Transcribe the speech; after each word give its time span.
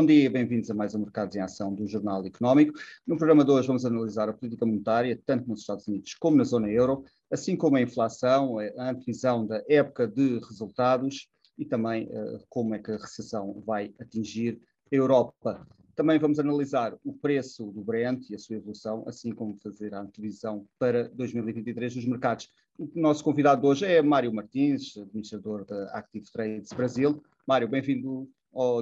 Bom 0.00 0.06
dia 0.06 0.30
bem-vindos 0.30 0.70
a 0.70 0.74
mais 0.74 0.94
um 0.94 1.00
Mercados 1.00 1.36
em 1.36 1.40
Ação 1.40 1.74
do 1.74 1.86
Jornal 1.86 2.24
Económico. 2.24 2.72
No 3.06 3.18
programa 3.18 3.44
de 3.44 3.50
hoje 3.50 3.66
vamos 3.66 3.84
analisar 3.84 4.30
a 4.30 4.32
política 4.32 4.64
monetária, 4.64 5.20
tanto 5.26 5.46
nos 5.46 5.60
Estados 5.60 5.86
Unidos 5.86 6.14
como 6.14 6.38
na 6.38 6.44
zona 6.44 6.70
euro, 6.70 7.04
assim 7.30 7.54
como 7.54 7.76
a 7.76 7.82
inflação, 7.82 8.58
a 8.58 8.88
antevisão 8.88 9.46
da 9.46 9.62
época 9.68 10.08
de 10.08 10.38
resultados 10.38 11.28
e 11.58 11.66
também 11.66 12.06
uh, 12.06 12.42
como 12.48 12.74
é 12.74 12.78
que 12.78 12.90
a 12.90 12.96
recessão 12.96 13.62
vai 13.66 13.92
atingir 14.00 14.58
a 14.90 14.96
Europa. 14.96 15.68
Também 15.94 16.18
vamos 16.18 16.38
analisar 16.38 16.96
o 17.04 17.12
preço 17.12 17.70
do 17.70 17.84
Brent 17.84 18.30
e 18.30 18.34
a 18.34 18.38
sua 18.38 18.56
evolução, 18.56 19.04
assim 19.06 19.32
como 19.32 19.58
fazer 19.62 19.92
a 19.92 20.00
antevisão 20.00 20.66
para 20.78 21.10
2023 21.10 21.96
dos 21.96 22.06
mercados. 22.06 22.48
O 22.78 22.88
nosso 22.94 23.22
convidado 23.22 23.66
hoje 23.66 23.84
é 23.84 24.00
Mário 24.00 24.32
Martins, 24.32 24.96
administrador 24.96 25.66
da 25.66 25.90
Active 25.90 26.24
Trades 26.32 26.72
Brasil. 26.72 27.22
Mário, 27.46 27.68
bem-vindo 27.68 28.26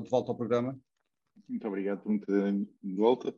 de 0.00 0.08
volta 0.08 0.30
ao 0.30 0.36
programa. 0.36 0.78
Muito 1.48 1.66
obrigado 1.66 2.02
por 2.02 2.12
me 2.12 2.20
terem 2.20 2.68
de 2.82 2.94
volta. 2.94 3.34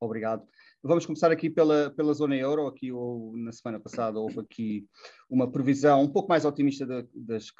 Obrigado. 0.00 0.46
Vamos 0.80 1.04
começar 1.04 1.32
aqui 1.32 1.50
pela, 1.50 1.90
pela 1.90 2.14
zona 2.14 2.36
euro. 2.36 2.68
Aqui 2.68 2.90
na 3.34 3.50
semana 3.50 3.80
passada 3.80 4.20
houve 4.20 4.38
aqui 4.38 4.86
uma 5.28 5.50
previsão 5.50 6.02
um 6.02 6.08
pouco 6.08 6.28
mais 6.28 6.44
otimista 6.44 6.86
das 7.12 7.52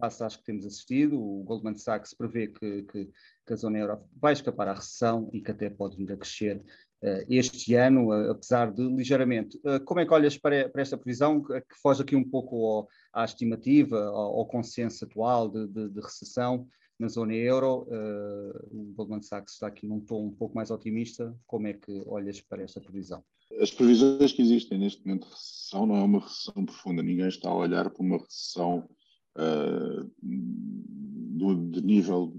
face 0.00 0.24
às 0.24 0.36
que 0.36 0.44
temos 0.44 0.66
assistido. 0.66 1.20
O 1.20 1.44
Goldman 1.44 1.76
Sachs 1.76 2.14
prevê 2.14 2.48
que, 2.48 2.82
que, 2.82 3.10
que, 3.46 3.52
a 3.52 3.56
zona 3.56 3.78
euro 3.78 4.00
vai 4.20 4.32
escapar 4.32 4.66
à 4.66 4.74
recessão 4.74 5.30
e 5.32 5.40
que 5.40 5.52
até 5.52 5.70
pode 5.70 5.96
vir 5.96 6.12
a 6.12 6.16
crescer 6.16 6.56
uh, 7.04 7.24
este 7.28 7.74
ano, 7.74 8.08
uh, 8.08 8.32
apesar 8.32 8.72
de 8.72 8.82
ligeiramente. 8.82 9.56
Uh, 9.58 9.78
como 9.84 10.00
é 10.00 10.06
que 10.06 10.12
olhas 10.12 10.36
para, 10.36 10.68
para, 10.68 10.82
esta 10.82 10.98
previsão 10.98 11.40
que 11.40 11.62
foge 11.80 12.02
aqui 12.02 12.16
um 12.16 12.28
pouco 12.28 12.56
ao, 12.66 12.88
à 13.12 13.24
estimativa, 13.24 14.02
ao, 14.04 14.40
ao 14.40 14.46
consenso 14.46 15.04
atual 15.04 15.48
de, 15.48 15.68
de, 15.68 15.90
de 15.90 16.00
recessão? 16.00 16.66
Na 16.98 17.08
zona 17.08 17.34
euro, 17.34 17.86
uh, 17.88 18.68
o 18.72 18.92
Goldman 18.94 19.22
Sachs 19.22 19.54
está 19.54 19.68
aqui 19.68 19.86
num 19.86 20.00
tom 20.00 20.26
um 20.26 20.30
pouco 20.30 20.54
mais 20.54 20.70
otimista. 20.70 21.34
Como 21.46 21.66
é 21.66 21.72
que 21.72 22.02
olhas 22.06 22.40
para 22.40 22.62
esta 22.62 22.80
previsão? 22.80 23.22
As 23.60 23.70
previsões 23.70 24.32
que 24.32 24.42
existem 24.42 24.78
neste 24.78 25.06
momento 25.06 25.26
de 25.26 25.32
recessão 25.32 25.86
não 25.86 25.96
é 25.96 26.02
uma 26.02 26.20
recessão 26.20 26.64
profunda. 26.64 27.02
Ninguém 27.02 27.28
está 27.28 27.48
a 27.48 27.54
olhar 27.54 27.88
para 27.88 28.02
uma 28.02 28.18
recessão 28.18 28.88
uh, 29.36 30.10
do, 30.22 31.70
de 31.70 31.80
nível 31.82 32.32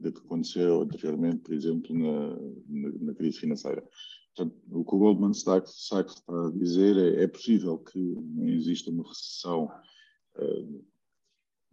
da 0.00 0.10
que 0.10 0.18
aconteceu 0.18 0.82
anteriormente, 0.82 1.42
por 1.42 1.54
exemplo, 1.54 1.94
na, 1.94 2.36
na, 2.68 2.98
na, 3.00 3.14
crise 3.14 3.38
financeira. 3.38 3.86
Portanto, 4.34 4.56
o 4.70 4.84
que 4.84 4.94
o 4.94 4.98
Goldman 4.98 5.34
Sachs, 5.34 5.86
Sachs 5.86 6.14
está 6.14 6.46
a 6.46 6.50
dizer 6.52 6.96
é, 6.96 7.24
é 7.24 7.26
possível 7.26 7.78
que 7.78 8.16
exista 8.46 8.90
uma 8.90 9.06
recessão 9.06 9.70
uh, 10.36 10.84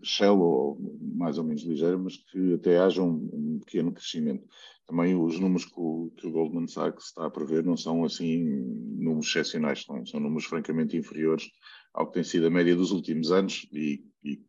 shallow, 0.04 0.78
mais 1.16 1.38
ou 1.38 1.44
menos 1.44 1.64
ligeira, 1.64 1.98
mas 1.98 2.18
que 2.18 2.54
até 2.54 2.78
haja 2.78 3.02
um, 3.02 3.30
um 3.34 3.60
pequeno 3.60 3.92
crescimento. 3.92 4.48
Também 4.86 5.16
os 5.16 5.40
números 5.40 5.66
que 5.66 5.74
o, 5.78 6.12
que 6.16 6.28
o, 6.28 6.32
Goldman 6.32 6.68
Sachs 6.68 7.06
está 7.06 7.26
a 7.26 7.30
prever 7.30 7.64
não 7.64 7.76
são 7.76 8.04
assim 8.04 8.44
números 8.44 9.28
excepcionais, 9.28 9.84
são, 9.84 10.06
são 10.06 10.20
números 10.20 10.46
francamente 10.46 10.96
inferiores 10.96 11.50
ao 11.94 12.08
que 12.08 12.14
tem 12.14 12.24
sido 12.24 12.48
a 12.48 12.52
média 12.52 12.76
dos 12.76 12.92
últimos 12.92 13.32
anos 13.32 13.68
e, 13.72 14.04
e 14.24 14.42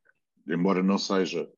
embora 0.48 0.83
não 0.83 0.98
seja 0.98 1.48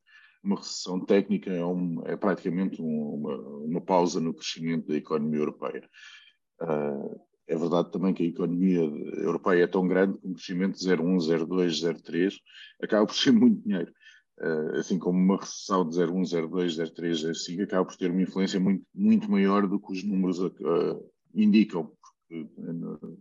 uma 0.42 0.56
recessão 0.56 1.04
técnica, 1.04 1.50
é, 1.50 1.64
um, 1.64 2.02
é 2.06 2.16
praticamente 2.16 2.80
um, 2.80 3.14
uma, 3.14 3.36
uma, 3.36 3.80
pausa 3.80 4.20
no 4.20 4.32
crescimento 4.32 4.86
da 4.86 4.96
economia 4.96 5.40
europeia. 5.40 5.88
Uh, 6.62 7.20
verdade 7.58 7.90
também 7.90 8.14
que 8.14 8.22
a 8.22 8.26
economia 8.26 8.80
europeia 8.80 9.64
é 9.64 9.66
tão 9.66 9.86
grande 9.86 10.18
que 10.18 10.26
um 10.26 10.34
crescimento 10.34 10.78
de 10.78 10.84
0,1, 10.84 11.46
0,2, 11.46 12.02
0,3 12.02 12.34
acaba 12.82 13.06
por 13.06 13.14
ser 13.14 13.32
muito 13.32 13.62
dinheiro. 13.62 13.92
Uh, 14.40 14.78
assim 14.78 14.98
como 14.98 15.18
uma 15.18 15.36
recessão 15.36 15.88
de 15.88 15.96
0,1, 15.96 16.48
0,2, 16.48 16.92
0,3, 16.94 17.32
0,5 17.32 17.64
acaba 17.64 17.84
por 17.84 17.96
ter 17.96 18.10
uma 18.10 18.22
influência 18.22 18.60
muito, 18.60 18.84
muito 18.94 19.30
maior 19.30 19.66
do 19.66 19.80
que 19.80 19.92
os 19.92 20.04
números 20.04 20.38
uh, 20.38 21.10
indicam, 21.34 21.90
porque 22.28 22.48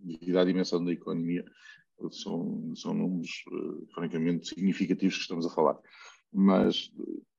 devido 0.04 0.38
à 0.38 0.46
dimensão 0.46 0.84
da 0.84 0.92
economia 0.92 1.44
são, 2.12 2.76
são 2.76 2.94
números 2.94 3.44
francamente 3.94 4.48
significativos 4.48 5.16
que 5.16 5.22
estamos 5.22 5.46
a 5.46 5.50
falar. 5.50 5.78
Mas 6.32 6.92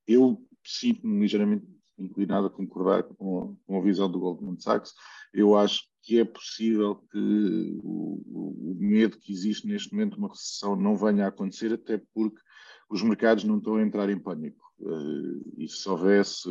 eu 0.05 0.43
sinto-me 0.65 1.21
ligeiramente 1.21 1.65
inclinado 1.97 2.47
a 2.47 2.49
concordar 2.49 3.03
com, 3.03 3.55
com 3.65 3.77
a 3.77 3.81
visão 3.81 4.09
do 4.09 4.19
Goldman 4.19 4.59
Sachs. 4.59 4.93
Eu 5.33 5.55
acho 5.57 5.83
que 6.09 6.19
é 6.19 6.25
possível 6.25 6.95
que 6.95 7.79
o, 7.83 8.19
o, 8.25 8.75
medo 8.79 9.19
que 9.19 9.31
existe 9.31 9.67
neste 9.67 9.93
momento 9.93 10.13
de 10.13 10.17
uma 10.17 10.29
recessão 10.29 10.75
não 10.75 10.95
venha 10.95 11.25
a 11.25 11.27
acontecer, 11.27 11.71
até 11.71 12.01
porque 12.15 12.41
os 12.89 13.03
mercados 13.03 13.43
não 13.43 13.59
estão 13.59 13.75
a 13.75 13.83
entrar 13.83 14.09
em 14.09 14.17
pânico. 14.17 14.59
Uh, 14.79 15.53
e 15.55 15.67
se 15.67 15.87
houvesse, 15.87 16.49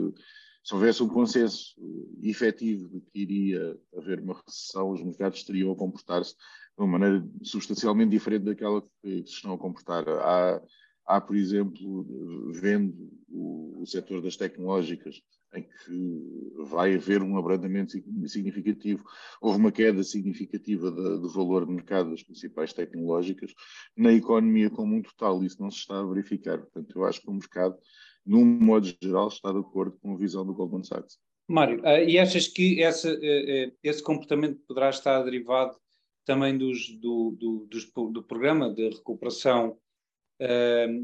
se 0.63 0.75
houvesse 0.75 1.03
um 1.03 1.09
consenso 1.09 1.75
efetivo 2.23 2.89
de 2.89 3.01
que 3.01 3.19
iria 3.19 3.77
haver 3.97 4.21
uma 4.21 4.41
recessão, 4.47 4.93
os 4.93 5.03
mercados 5.03 5.41
estariam 5.41 5.73
a 5.73 5.77
comportar-se 5.77 6.37
de 6.37 6.85
uma 6.85 6.97
maneira 6.97 7.29
substancialmente 7.43 8.13
diferente 8.13 8.45
daquela 8.45 8.81
que 9.03 9.25
se 9.27 9.33
estão 9.33 9.55
a 9.55 9.59
comportar. 9.59 10.09
Há, 10.09 10.63
há 11.05 11.21
por 11.21 11.35
exemplo, 11.35 12.07
vendo 12.53 13.11
o, 13.31 13.83
o 13.83 13.87
setor 13.87 14.23
das 14.23 14.37
tecnológicas, 14.37 15.23
em 15.55 15.63
que 15.63 16.53
vai 16.65 16.95
haver 16.95 17.23
um 17.23 17.37
abrandamento 17.37 17.93
significativo. 18.27 19.05
Houve 19.41 19.59
uma 19.59 19.73
queda 19.73 20.03
significativa 20.03 20.91
do 20.91 21.29
valor 21.29 21.67
de 21.67 21.73
mercado 21.73 22.11
das 22.11 22.23
principais 22.23 22.73
tecnológicas 22.73 23.55
na 23.97 24.13
economia 24.13 24.71
como 24.71 24.95
um 24.95 25.03
total. 25.03 25.43
Isso 25.43 25.61
não 25.61 25.71
se 25.71 25.79
está 25.79 26.01
a 26.01 26.07
verificar. 26.07 26.59
Portanto, 26.59 26.93
eu 26.95 27.05
acho 27.05 27.23
que 27.23 27.31
o 27.31 27.35
mercado, 27.35 27.77
num 28.27 28.45
modo 28.45 28.87
geral, 29.03 29.29
está 29.29 29.53
de 29.53 29.59
acordo 29.59 29.97
com 30.03 30.15
a 30.15 30.19
visão 30.19 30.45
do 30.45 30.55
Goldman 30.55 30.85
Sachs. 30.85 31.19
Mário, 31.49 31.81
uh, 31.81 32.07
e 32.07 32.19
achas 32.19 32.47
que 32.47 32.83
essa, 32.83 33.11
uh, 33.11 33.73
esse 33.83 34.03
comportamento 34.03 34.61
poderá 34.69 34.91
estar 34.91 35.23
derivado 35.23 35.75
também 36.27 36.59
dos, 36.59 36.91
do, 36.99 37.35
do, 37.41 37.67
dos, 37.71 37.91
do 38.13 38.23
programa 38.23 38.69
de 38.69 38.91
recuperação 38.91 39.79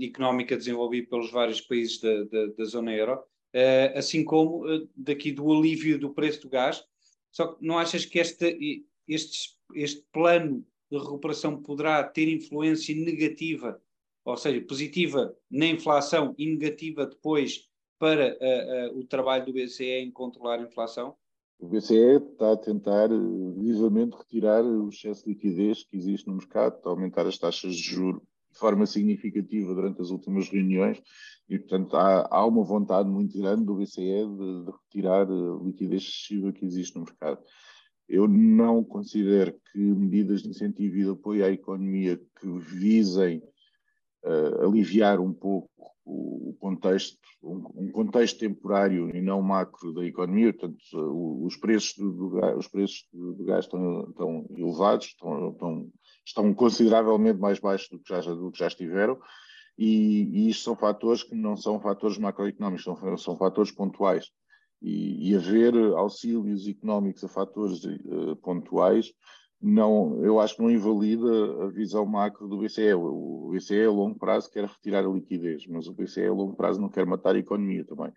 económica 0.00 0.56
desenvolvido 0.56 1.08
pelos 1.08 1.30
vários 1.30 1.60
países 1.60 2.00
da, 2.00 2.24
da, 2.24 2.46
da 2.56 2.64
zona 2.64 2.94
euro? 2.94 3.20
uh, 3.54 3.98
assim 3.98 4.24
como 4.24 4.66
uh, 4.66 4.88
daqui 4.96 5.32
do 5.32 5.50
alívio 5.52 5.98
do 5.98 6.10
preço 6.10 6.42
do 6.42 6.48
gás. 6.48 6.84
Só 7.30 7.48
que 7.48 7.64
não 7.64 7.78
achas 7.78 8.04
que 8.04 8.18
este, 8.18 8.84
este, 9.08 9.56
este 9.74 10.04
plano 10.12 10.64
de 10.90 10.98
recuperação 10.98 11.60
poderá 11.62 12.02
ter 12.04 12.28
influência 12.28 12.94
negativa, 12.94 13.80
ou 14.24 14.36
seja, 14.36 14.64
positiva 14.64 15.34
na 15.50 15.66
inflação 15.66 16.34
e 16.38 16.46
negativa 16.46 17.06
depois 17.06 17.68
para 17.98 18.36
uh, 18.36 18.98
o 18.98 19.04
trabalho 19.04 19.46
do 19.46 19.52
BCE 19.52 19.84
em 19.84 20.10
controlar 20.10 20.60
a 20.60 20.62
inflação? 20.62 21.16
O 21.58 21.68
BCE 21.68 22.16
está 22.16 22.52
a 22.52 22.56
tentar 22.56 23.08
vivamente 23.56 24.16
retirar 24.16 24.64
o 24.64 24.88
excesso 24.88 25.24
de 25.24 25.30
liquidez 25.30 25.84
que 25.84 25.96
existe 25.96 26.26
no 26.26 26.34
mercado, 26.34 26.80
aumentar 26.84 27.26
as 27.26 27.38
taxas 27.38 27.74
de 27.76 27.82
juros 27.82 28.22
de 28.54 28.60
forma 28.60 28.86
significativa 28.86 29.74
durante 29.74 30.00
as 30.00 30.10
últimas 30.10 30.48
reuniões 30.48 31.02
e, 31.48 31.58
portanto, 31.58 31.96
há, 31.96 32.28
há 32.30 32.46
uma 32.46 32.64
vontade 32.64 33.08
muito 33.08 33.36
grande 33.36 33.64
do 33.64 33.74
BCE 33.74 34.00
de, 34.00 34.64
de 34.64 34.70
retirar 34.70 35.26
a 35.28 35.64
liquidez 35.64 36.02
excessiva 36.02 36.52
que 36.52 36.64
existe 36.64 36.96
no 36.96 37.04
mercado. 37.04 37.42
Eu 38.08 38.28
não 38.28 38.84
considero 38.84 39.54
que 39.72 39.78
medidas 39.78 40.42
de 40.42 40.50
incentivo 40.50 40.96
e 40.96 41.02
de 41.02 41.10
apoio 41.10 41.44
à 41.44 41.50
economia 41.50 42.16
que 42.16 42.58
visem 42.60 43.42
uh, 44.24 44.66
aliviar 44.66 45.20
um 45.20 45.32
pouco 45.32 45.68
o, 46.04 46.54
contexto, 46.60 47.18
um, 47.42 47.64
um, 47.74 47.90
contexto 47.90 48.38
temporário 48.38 49.14
e 49.14 49.20
não 49.20 49.42
macro 49.42 49.92
da 49.92 50.04
economia, 50.04 50.52
portanto, 50.52 50.80
uh, 50.92 51.44
os 51.44 51.56
preços 51.56 51.94
do, 51.96 52.12
do, 52.12 52.56
os 52.56 52.68
preços 52.68 53.06
do, 53.12 53.32
do 53.34 53.44
gás 53.44 53.64
estão, 53.64 54.08
estão 54.08 54.46
elevados, 54.56 55.06
estão, 55.06 55.50
estão 55.50 55.90
estão 56.24 56.52
consideravelmente 56.54 57.38
mais 57.38 57.58
baixos 57.58 57.88
do 57.88 57.98
que 57.98 58.08
já, 58.08 58.20
do 58.20 58.50
que 58.50 58.58
já 58.58 58.66
estiveram, 58.66 59.18
e, 59.76 60.22
e 60.32 60.48
isto 60.50 60.64
são 60.64 60.76
fatores 60.76 61.22
que 61.22 61.34
não 61.34 61.56
são 61.56 61.80
fatores 61.80 62.18
macroeconómicos, 62.18 62.84
são, 62.84 63.16
são 63.18 63.36
fatores 63.36 63.72
pontuais. 63.72 64.30
E, 64.80 65.30
e 65.30 65.36
haver 65.36 65.74
auxílios 65.96 66.68
económicos 66.68 67.24
a 67.24 67.28
fatores 67.28 67.82
uh, 67.84 68.36
pontuais, 68.36 69.12
não, 69.60 70.22
eu 70.22 70.38
acho 70.40 70.56
que 70.56 70.62
não 70.62 70.70
invalida 70.70 71.64
a 71.64 71.68
visão 71.68 72.04
macro 72.04 72.46
do 72.46 72.58
BCE. 72.58 72.92
O 72.94 73.50
BCE 73.50 73.84
a 73.84 73.90
longo 73.90 74.18
prazo 74.18 74.50
quer 74.50 74.66
retirar 74.66 75.04
a 75.04 75.08
liquidez, 75.08 75.66
mas 75.66 75.86
o 75.86 75.94
BCE 75.94 76.26
a 76.26 76.32
longo 76.32 76.54
prazo 76.54 76.80
não 76.80 76.90
quer 76.90 77.06
matar 77.06 77.34
a 77.34 77.38
economia 77.38 77.82
também. 77.84 78.12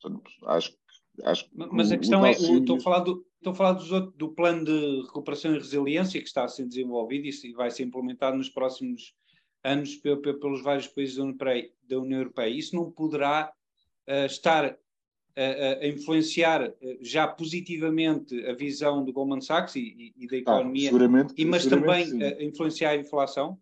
Portanto, 0.00 0.30
acho, 0.46 0.76
acho 1.24 1.48
mas 1.52 1.92
a 1.92 1.98
questão 1.98 2.24
é, 2.24 2.32
estou 2.32 2.76
a 2.76 2.80
falar 2.80 3.00
do, 3.00 3.24
Estou 3.40 3.54
a 3.54 3.56
falar 3.56 3.72
do, 3.72 4.10
do 4.10 4.28
plano 4.28 4.66
de 4.66 5.00
recuperação 5.06 5.54
e 5.54 5.58
resiliência 5.58 6.20
que 6.20 6.26
está 6.26 6.44
a 6.44 6.48
ser 6.48 6.66
desenvolvido 6.66 7.26
e 7.26 7.52
vai 7.54 7.70
ser 7.70 7.84
implementado 7.84 8.36
nos 8.36 8.50
próximos 8.50 9.14
anos 9.64 9.96
pelos 9.96 10.62
vários 10.62 10.86
países 10.86 11.16
da 11.16 11.98
União 11.98 12.18
Europeia. 12.18 12.50
Isso 12.50 12.76
não 12.76 12.90
poderá 12.90 13.50
uh, 14.06 14.26
estar 14.26 14.66
a, 14.66 15.82
a, 15.82 15.88
influenciar 15.88 16.70
já 17.00 17.26
positivamente 17.26 18.44
a 18.44 18.52
visão 18.52 19.02
do 19.02 19.12
Goldman 19.12 19.40
Sachs 19.40 19.74
e, 19.76 20.12
e 20.18 20.26
da 20.26 20.36
economia, 20.36 20.90
ah, 20.90 21.32
e, 21.34 21.44
mas 21.46 21.64
também 21.64 22.06
influenciar 22.40 22.90
a 22.90 22.96
inflação? 22.96 23.58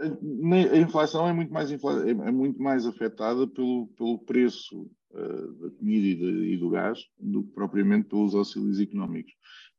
A 0.00 0.76
inflação 0.78 1.28
é 1.28 1.32
muito 1.32 1.52
mais, 1.52 1.70
infla, 1.70 2.08
é 2.08 2.32
muito 2.32 2.60
mais 2.60 2.86
afetada 2.86 3.46
pelo, 3.46 3.86
pelo 3.96 4.18
preço 4.18 4.90
uh, 5.12 5.52
da 5.54 5.70
comida 5.70 6.06
e, 6.06 6.14
de, 6.14 6.54
e, 6.54 6.56
do 6.56 6.70
gás 6.70 7.00
do 7.18 7.44
que 7.44 7.52
propriamente 7.52 8.08
pelos 8.08 8.34
auxílios 8.34 8.80
económicos. 8.80 9.32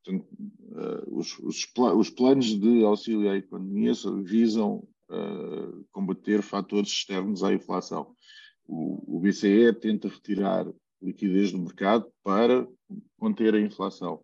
Portanto, 0.04 0.28
uh, 0.30 1.18
os, 1.18 1.38
os, 1.40 1.68
os, 1.76 2.10
planos 2.10 2.48
de 2.60 2.84
auxílio 2.84 3.30
à 3.30 3.36
economia 3.36 3.92
visam 4.24 4.88
uh, 5.10 5.86
combater 5.92 6.42
fatores 6.42 6.90
externos 6.90 7.44
à 7.44 7.54
inflação. 7.54 8.16
O, 8.68 9.18
o 9.18 9.20
BCE 9.20 9.74
tenta 9.74 10.08
retirar 10.08 10.66
liquidez 11.02 11.52
do 11.52 11.60
mercado 11.60 12.08
para 12.24 12.68
conter 13.18 13.54
a 13.54 13.62
inflação. 13.62 14.24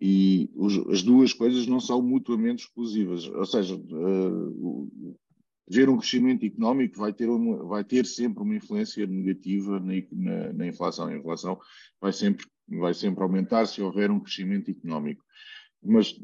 E 0.00 0.50
os, 0.54 0.76
as 0.88 1.02
duas 1.02 1.32
coisas 1.32 1.66
não 1.66 1.80
são 1.80 2.02
mutuamente 2.02 2.64
exclusivas. 2.64 3.26
Ou 3.28 3.46
seja, 3.46 3.74
uh, 3.74 5.16
ver 5.68 5.88
um 5.88 5.96
crescimento 5.96 6.44
económico 6.44 6.98
vai 6.98 7.12
ter, 7.12 7.28
uma, 7.28 7.64
vai 7.64 7.82
ter 7.82 8.04
sempre 8.06 8.42
uma 8.42 8.54
influência 8.54 9.06
negativa 9.06 9.80
na, 9.80 9.94
na, 10.12 10.52
na, 10.52 10.66
inflação. 10.66 11.06
A 11.06 11.16
inflação 11.16 11.58
vai 12.00 12.12
sempre, 12.12 12.46
vai 12.68 12.94
sempre 12.94 13.22
aumentar 13.22 13.66
se 13.66 13.80
houver 13.80 14.10
um 14.10 14.20
crescimento 14.20 14.70
económico. 14.70 15.24
Mas 15.82 16.14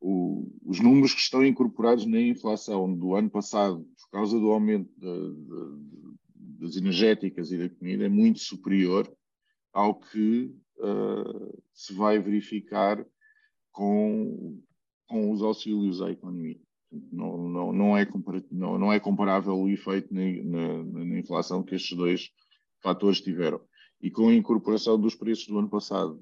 o, 0.00 0.50
os 0.64 0.80
números 0.80 1.14
que 1.14 1.20
estão 1.20 1.44
incorporados 1.44 2.06
na 2.06 2.20
inflação 2.20 2.92
do 2.92 3.14
ano 3.14 3.30
passado, 3.30 3.86
por 4.00 4.10
causa 4.10 4.38
do 4.38 4.50
aumento 4.50 4.90
de, 4.96 5.34
de, 5.34 6.60
das 6.60 6.76
energéticas 6.76 7.52
e 7.52 7.58
da 7.58 7.68
comida, 7.68 8.06
é 8.06 8.08
muito 8.08 8.40
superior 8.40 9.10
ao 9.72 9.94
que 9.94 10.54
uh, 10.78 11.62
se 11.72 11.92
vai 11.94 12.18
verificar 12.18 13.04
com, 13.72 14.60
com 15.06 15.30
os 15.30 15.42
auxílios 15.42 16.00
à 16.00 16.10
economia. 16.10 16.58
Não, 17.12 17.36
não, 17.48 17.72
não, 17.72 17.96
é, 17.96 18.08
não, 18.50 18.78
não 18.78 18.92
é 18.92 19.00
comparável 19.00 19.54
o 19.54 19.68
efeito 19.68 20.12
na, 20.14 20.22
na, 20.22 20.84
na, 21.04 21.18
inflação 21.18 21.62
que 21.62 21.74
estes 21.74 21.96
dois 21.96 22.30
fatores 22.82 23.20
tiveram. 23.20 23.60
E 24.00 24.10
com 24.10 24.28
a 24.28 24.34
incorporação 24.34 24.98
dos 24.98 25.14
preços 25.14 25.46
do 25.46 25.58
ano 25.58 25.68
passado, 25.68 26.20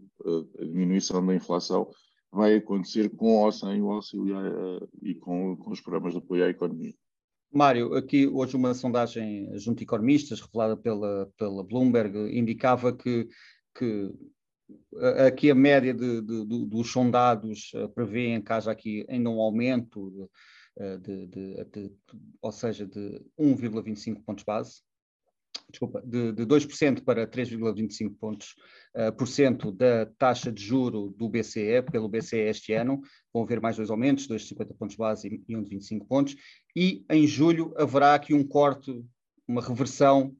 a 0.59 0.65
diminuição 0.65 1.25
da 1.25 1.35
inflação 1.35 1.91
vai 2.33 2.57
acontecer 2.57 3.11
com 3.11 3.45
ou 3.45 3.53
sem 3.53 3.81
o 3.83 3.93
auxílio 3.93 4.37
a, 4.37 4.87
e 5.03 5.15
com, 5.15 5.57
com 5.57 5.71
os 5.71 5.81
programas 5.81 6.15
de 6.15 6.19
apoio 6.19 6.45
à 6.45 6.49
economia. 6.49 6.95
Mário, 7.53 7.95
aqui 7.95 8.27
hoje 8.27 8.57
uma 8.57 8.75
sondagem 8.75 9.49
junto 9.57 9.79
de 9.79 9.85
economistas 9.85 10.41
revelada 10.41 10.77
pela, 10.77 11.31
pela 11.39 11.63
Bloomberg 11.63 12.37
indicava 12.37 12.93
que, 12.93 13.29
que 13.79 14.11
aqui 15.27 15.51
a 15.51 15.55
média 15.55 15.93
de, 15.93 16.21
de, 16.21 16.45
de, 16.47 16.67
dos 16.67 16.91
sondados 16.91 17.73
uh, 17.75 17.89
prevêem 17.89 18.41
que 18.41 18.53
haja 18.53 18.71
aqui 18.71 19.05
ainda 19.09 19.31
um 19.31 19.41
aumento, 19.41 20.31
de, 21.03 21.29
de 21.29 21.93
ou 22.43 22.51
seja, 22.51 22.85
de 22.85 23.23
1,25 23.39 24.25
pontos 24.25 24.43
base, 24.43 24.83
desculpa, 25.71 26.03
de, 26.05 26.33
de 26.33 26.47
2% 26.47 27.03
para 27.03 27.27
3,25 27.27 28.17
pontos 28.19 28.55
uh, 28.95 29.13
por 29.13 29.27
cento 29.27 29.73
da 29.73 30.07
taxa 30.19 30.53
de 30.53 30.63
juro 30.63 31.15
do 31.17 31.29
BCE, 31.29 31.83
pelo 31.91 32.09
BCE 32.09 32.39
este 32.39 32.73
ano, 32.73 33.01
vão 33.33 33.43
haver 33.43 33.61
mais 33.61 33.77
dois 33.77 33.91
aumentos, 33.91 34.29
2,50 34.29 34.77
pontos 34.77 34.97
base 34.97 35.43
e 35.49 35.57
um 35.57 35.63
de 35.63 35.71
25 35.71 36.07
pontos, 36.07 36.37
e 36.75 37.05
em 37.11 37.27
julho 37.27 37.75
haverá 37.77 38.15
aqui 38.15 38.35
um 38.35 38.47
corte, 38.47 39.05
uma 39.47 39.61
reversão 39.61 40.35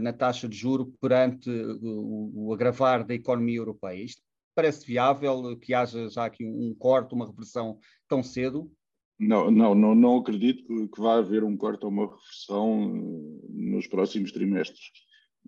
na 0.00 0.12
taxa 0.12 0.48
de 0.48 0.56
juro 0.56 0.92
perante 1.00 1.50
o, 1.50 2.30
o, 2.34 2.54
agravar 2.54 3.06
da 3.06 3.14
economia 3.14 3.58
europeia. 3.58 4.02
Isto 4.02 4.22
parece 4.54 4.86
viável 4.86 5.56
que 5.58 5.74
haja 5.74 6.08
já 6.08 6.26
aqui 6.26 6.44
um 6.44 6.74
corte, 6.78 7.14
uma 7.14 7.26
reversão 7.26 7.78
tão 8.08 8.22
cedo? 8.22 8.70
Não, 9.18 9.50
não, 9.50 9.74
não, 9.74 9.94
não 9.94 10.16
acredito 10.16 10.64
que, 10.64 11.00
vá 11.00 11.18
haver 11.18 11.44
um 11.44 11.56
corte 11.56 11.84
ou 11.84 11.90
uma 11.90 12.06
reversão 12.06 13.40
nos 13.48 13.86
próximos 13.86 14.32
trimestres. 14.32 14.90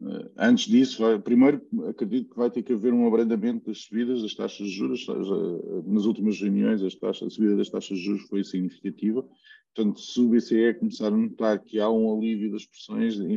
Uh, 0.00 0.30
antes 0.36 0.66
disso, 0.66 1.02
primeiro 1.20 1.60
acredito 1.88 2.30
que 2.30 2.36
vai 2.36 2.50
ter 2.50 2.62
que 2.62 2.72
haver 2.72 2.92
um 2.92 3.06
abrandamento 3.06 3.66
das 3.66 3.82
subidas 3.82 4.22
das 4.22 4.34
taxas 4.34 4.68
de 4.68 4.74
juros. 4.74 5.06
Nas 5.86 6.04
últimas 6.04 6.40
reuniões, 6.40 6.82
a 6.82 7.12
subida 7.30 7.56
das 7.56 7.68
taxas 7.68 7.98
de 7.98 8.04
juros 8.04 8.22
foi 8.22 8.44
significativa. 8.44 9.26
Portanto, 9.74 10.00
se 10.00 10.20
o 10.20 10.28
BCE 10.28 10.74
começar 10.74 11.08
a 11.08 11.10
notar 11.10 11.58
que 11.58 11.80
há 11.80 11.90
um 11.90 12.16
alívio 12.16 12.52
das 12.52 12.64
pressões 12.64 13.16
de 13.16 13.32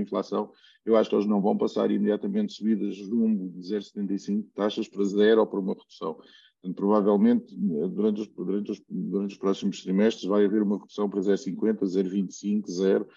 inflação, 0.00 0.52
eu 0.86 0.96
acho 0.96 1.10
que 1.10 1.16
eles 1.16 1.26
não 1.26 1.42
vão 1.42 1.58
passar 1.58 1.90
imediatamente 1.90 2.52
subidas 2.52 3.00
rumo 3.00 3.50
de 3.50 3.60
0,75 3.60 4.46
taxas 4.54 4.88
para 4.88 5.04
zero 5.04 5.40
ou 5.40 5.46
para 5.46 5.58
uma 5.58 5.74
redução. 5.74 6.14
Portanto, 6.14 6.76
provavelmente, 6.76 7.56
durante 7.56 8.20
os, 8.20 8.28
durante, 8.28 8.70
os, 8.70 8.82
durante 8.88 9.32
os 9.32 9.38
próximos 9.38 9.82
trimestres, 9.82 10.26
vai 10.26 10.44
haver 10.44 10.62
uma 10.62 10.78
redução 10.78 11.10
para 11.10 11.20
0,50, 11.20 11.80
0,25, 11.80 12.70
0. 12.70 13.08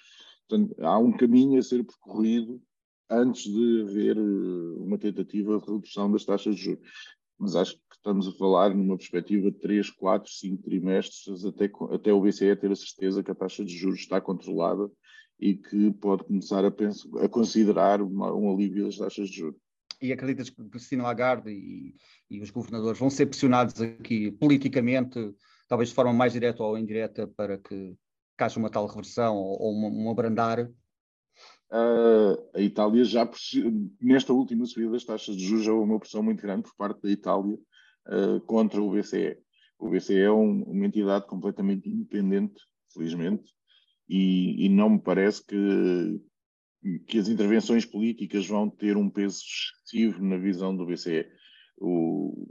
Portanto, 0.49 0.75
há 0.81 0.97
um 0.97 1.11
caminho 1.11 1.59
a 1.59 1.61
ser 1.63 1.83
percorrido 1.83 2.59
antes 3.09 3.43
de 3.43 3.81
haver 3.81 4.17
eh, 4.17 4.79
uma 4.79 4.97
tentativa 4.97 5.57
de 5.59 5.65
redução 5.65 6.11
das 6.11 6.25
taxas 6.25 6.55
de 6.55 6.61
juros. 6.63 6.87
Mas 7.39 7.55
acho 7.55 7.73
que 7.75 7.95
estamos 7.95 8.27
a 8.27 8.31
falar 8.33 8.73
numa 8.73 8.97
perspectiva 8.97 9.51
de 9.51 9.59
3, 9.59 9.89
4, 9.91 10.31
5 10.31 10.63
trimestres, 10.63 11.45
até, 11.45 11.69
até 11.91 12.13
o 12.13 12.21
BCE 12.21 12.55
ter 12.55 12.71
a 12.71 12.75
certeza 12.75 13.23
que 13.23 13.31
a 13.31 13.35
taxa 13.35 13.63
de 13.63 13.75
juros 13.75 13.99
está 13.99 14.19
controlada 14.19 14.89
e 15.39 15.55
que 15.55 15.91
pode 15.91 16.23
começar 16.23 16.65
a, 16.65 16.71
pensar, 16.71 17.07
a 17.23 17.29
considerar 17.29 18.01
uma, 18.01 18.33
um 18.33 18.51
alívio 18.51 18.85
das 18.85 18.97
taxas 18.97 19.29
de 19.29 19.37
juros 19.37 19.59
e 20.01 20.11
acreditas 20.11 20.49
que 20.49 20.63
Cristina 20.69 21.03
Lagarde 21.03 21.49
e, 21.49 21.95
e, 22.29 22.41
os 22.41 22.49
governadores 22.49 22.99
vão 22.99 23.09
ser 23.09 23.25
pressionados 23.25 23.81
aqui 23.81 24.31
politicamente, 24.31 25.33
talvez 25.67 25.89
de 25.89 25.95
forma 25.95 26.13
mais 26.13 26.33
direta 26.33 26.63
ou 26.63 26.77
indireta, 26.77 27.27
para 27.27 27.57
que, 27.57 27.95
haja 28.37 28.59
uma 28.59 28.69
tal 28.69 28.85
reversão 28.85 29.35
ou, 29.35 29.59
ou 29.59 29.75
um 29.75 30.11
abrandar? 30.11 30.69
Uh, 31.69 32.41
a 32.53 32.61
Itália 32.61 33.03
já, 33.03 33.29
nesta 34.01 34.31
última 34.31 34.65
subida 34.65 34.91
das 34.91 35.03
taxas 35.03 35.35
de 35.35 35.43
juros, 35.43 35.67
houve 35.67 35.83
uma 35.83 35.99
pressão 35.99 36.23
muito 36.23 36.41
grande 36.41 36.63
por 36.63 36.75
parte 36.77 37.01
da 37.01 37.09
Itália 37.09 37.57
uh, 38.07 38.39
contra 38.45 38.81
o 38.81 38.91
BCE. 38.91 39.37
O 39.77 39.89
BCE 39.89 40.19
é 40.19 40.31
um, 40.31 40.63
uma 40.63 40.85
entidade 40.85 41.27
completamente 41.27 41.89
independente, 41.89 42.61
felizmente, 42.93 43.51
e, 44.07 44.65
e 44.65 44.69
não 44.69 44.91
me 44.91 44.99
parece 44.99 45.45
que, 45.45 46.21
que 47.05 47.19
as 47.19 47.27
intervenções 47.27 47.85
políticas 47.85 48.47
vão 48.47 48.69
ter 48.69 48.95
um 48.95 49.09
peso 49.09 49.41
excessivo 49.41 50.23
na 50.23 50.37
visão 50.37 50.75
do 50.75 50.85
BCE. 50.85 51.27
O, 51.77 52.47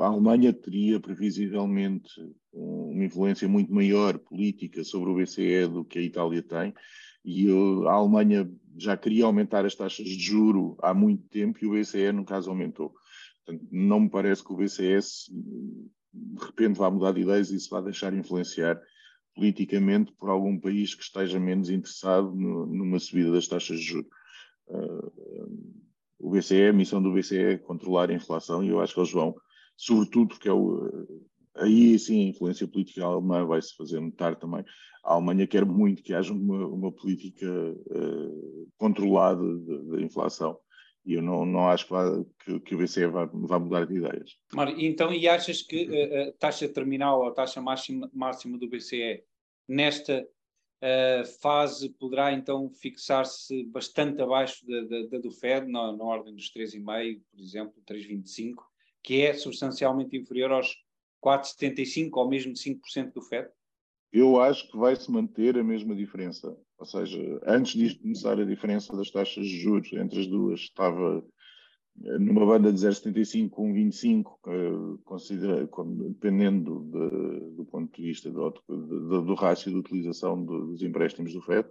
a 0.00 0.06
Alemanha 0.06 0.52
teria 0.52 0.98
previsivelmente 0.98 2.10
uma 2.52 3.04
influência 3.04 3.48
muito 3.48 3.72
maior 3.72 4.18
política 4.18 4.82
sobre 4.82 5.10
o 5.10 5.14
BCE 5.14 5.68
do 5.68 5.84
que 5.84 5.98
a 5.98 6.02
Itália 6.02 6.42
tem, 6.42 6.74
e 7.24 7.48
a 7.86 7.92
Alemanha 7.92 8.50
já 8.76 8.96
queria 8.96 9.24
aumentar 9.24 9.64
as 9.64 9.74
taxas 9.74 10.06
de 10.06 10.18
juro 10.18 10.76
há 10.82 10.94
muito 10.94 11.28
tempo 11.28 11.58
e 11.62 11.66
o 11.66 11.72
BCE, 11.72 12.12
no 12.12 12.24
caso, 12.24 12.50
aumentou. 12.50 12.94
Portanto, 13.44 13.68
não 13.70 14.00
me 14.00 14.10
parece 14.10 14.44
que 14.44 14.52
o 14.52 14.56
BCE 14.56 14.98
de 16.12 16.44
repente 16.44 16.78
vá 16.78 16.90
mudar 16.90 17.12
de 17.12 17.20
ideias 17.20 17.50
e 17.50 17.60
se 17.60 17.70
vá 17.70 17.80
deixar 17.80 18.12
influenciar 18.14 18.80
politicamente 19.34 20.12
por 20.12 20.28
algum 20.28 20.58
país 20.58 20.94
que 20.94 21.02
esteja 21.02 21.38
menos 21.38 21.70
interessado 21.70 22.34
no, 22.34 22.66
numa 22.66 22.98
subida 22.98 23.30
das 23.32 23.46
taxas 23.46 23.78
de 23.78 23.86
juros. 23.86 24.10
Uh, 24.66 25.80
o 26.18 26.30
BCE, 26.30 26.68
a 26.68 26.72
missão 26.72 27.02
do 27.02 27.12
BCE 27.12 27.38
é 27.38 27.58
controlar 27.58 28.10
a 28.10 28.14
inflação 28.14 28.62
e 28.62 28.68
eu 28.68 28.80
acho 28.80 28.94
que 28.94 29.00
eles 29.00 29.12
vão, 29.12 29.34
sobretudo 29.76 30.28
porque 30.28 30.48
é 30.48 30.52
o, 30.52 31.29
aí 31.56 31.98
sim 31.98 32.26
a 32.26 32.28
influência 32.30 32.66
política 32.66 33.04
alemã 33.04 33.44
vai 33.44 33.60
se 33.60 33.74
fazer 33.76 34.00
notar 34.00 34.36
também. 34.36 34.64
A 35.04 35.14
Alemanha 35.14 35.46
quer 35.46 35.64
muito 35.64 36.02
que 36.02 36.12
haja 36.12 36.32
uma, 36.32 36.66
uma 36.66 36.92
política 36.92 37.46
uh, 37.46 38.68
controlada 38.76 39.42
da 39.84 40.00
inflação 40.00 40.58
e 41.04 41.14
eu 41.14 41.22
não, 41.22 41.46
não 41.46 41.68
acho 41.68 41.86
que, 41.86 41.92
vá, 41.92 42.24
que, 42.44 42.60
que, 42.60 42.74
o 42.74 42.78
BCE 42.78 43.06
vá, 43.06 43.24
vá 43.24 43.58
mudar 43.58 43.86
de 43.86 43.96
ideias. 43.96 44.36
Mário, 44.52 44.78
então, 44.78 45.12
e 45.12 45.26
achas 45.26 45.62
que 45.62 45.88
a, 45.88 46.28
a 46.28 46.32
taxa 46.32 46.68
terminal 46.68 47.20
ou 47.20 47.28
a 47.28 47.32
taxa 47.32 47.60
máxima, 47.60 48.10
máxima 48.12 48.58
do 48.58 48.68
BCE 48.68 49.22
nesta 49.66 50.26
uh, 50.82 51.26
fase 51.40 51.88
poderá 51.90 52.32
então 52.32 52.70
fixar-se 52.70 53.64
bastante 53.64 54.20
abaixo 54.20 54.66
da, 54.66 54.82
da, 54.82 55.06
da 55.08 55.18
do 55.18 55.30
Fed, 55.30 55.66
na, 55.70 55.96
na, 55.96 56.04
ordem 56.04 56.34
dos 56.34 56.52
3,5, 56.52 57.20
por 57.30 57.40
exemplo, 57.40 57.82
3,25, 57.88 58.54
que 59.02 59.22
é 59.22 59.32
substancialmente 59.32 60.16
inferior 60.16 60.52
aos 60.52 60.76
4,75 61.24 62.10
ou 62.14 62.28
mesmo 62.28 62.52
5% 62.52 63.12
do 63.12 63.22
Fed? 63.22 63.48
Eu 64.12 64.40
acho 64.40 64.68
que 64.70 64.76
vai 64.76 64.96
se 64.96 65.10
manter 65.10 65.56
a 65.56 65.62
mesma 65.62 65.94
diferença. 65.94 66.56
Ou 66.78 66.86
seja, 66.86 67.40
antes 67.46 67.72
disto 67.72 68.02
começar, 68.02 68.40
a 68.40 68.44
diferença 68.44 68.96
das 68.96 69.10
taxas 69.10 69.46
de 69.46 69.60
juros 69.60 69.92
entre 69.92 70.20
as 70.20 70.26
duas 70.26 70.60
estava 70.60 71.24
eh, 72.04 72.18
numa 72.18 72.44
banda 72.44 72.72
de 72.72 72.78
0,75 72.78 73.52
a 73.52 73.60
1,25, 73.60 75.00
considera, 75.04 75.68
dependendo 76.08 76.80
de, 76.80 77.56
do 77.56 77.64
ponto 77.64 77.94
de 77.94 78.02
vista 78.02 78.30
do, 78.30 78.50
do, 78.68 79.22
do 79.22 79.34
rácio 79.34 79.70
de 79.70 79.76
utilização 79.76 80.44
dos 80.44 80.82
empréstimos 80.82 81.32
do 81.32 81.42
FED, 81.42 81.68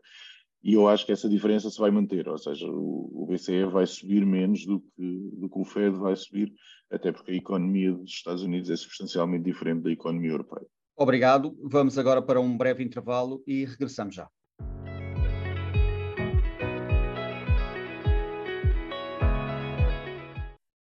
e 0.61 0.73
eu 0.73 0.87
acho 0.87 1.05
que 1.05 1.11
essa 1.11 1.29
diferença 1.29 1.69
se 1.69 1.79
vai 1.79 1.89
manter, 1.89 2.27
ou 2.27 2.37
seja, 2.37 2.67
o, 2.67 3.25
BCE 3.29 3.63
vai 3.65 3.85
subir 3.85 4.25
menos 4.25 4.65
do 4.65 4.81
que, 4.81 5.31
do 5.33 5.49
que 5.49 5.59
o 5.59 5.63
FED 5.63 5.97
vai 5.97 6.15
subir, 6.15 6.51
até 6.91 7.11
porque 7.11 7.31
a 7.31 7.35
economia 7.35 7.93
dos 7.93 8.09
Estados 8.09 8.43
Unidos 8.43 8.69
é 8.69 8.75
substancialmente 8.75 9.43
diferente 9.43 9.83
da 9.83 9.91
economia 9.91 10.31
europeia. 10.31 10.65
Obrigado. 10.97 11.55
Vamos 11.63 11.97
agora 11.97 12.21
para 12.21 12.41
um 12.41 12.57
breve 12.57 12.83
intervalo 12.83 13.41
e 13.47 13.65
regressamos 13.65 14.15
já. 14.15 14.27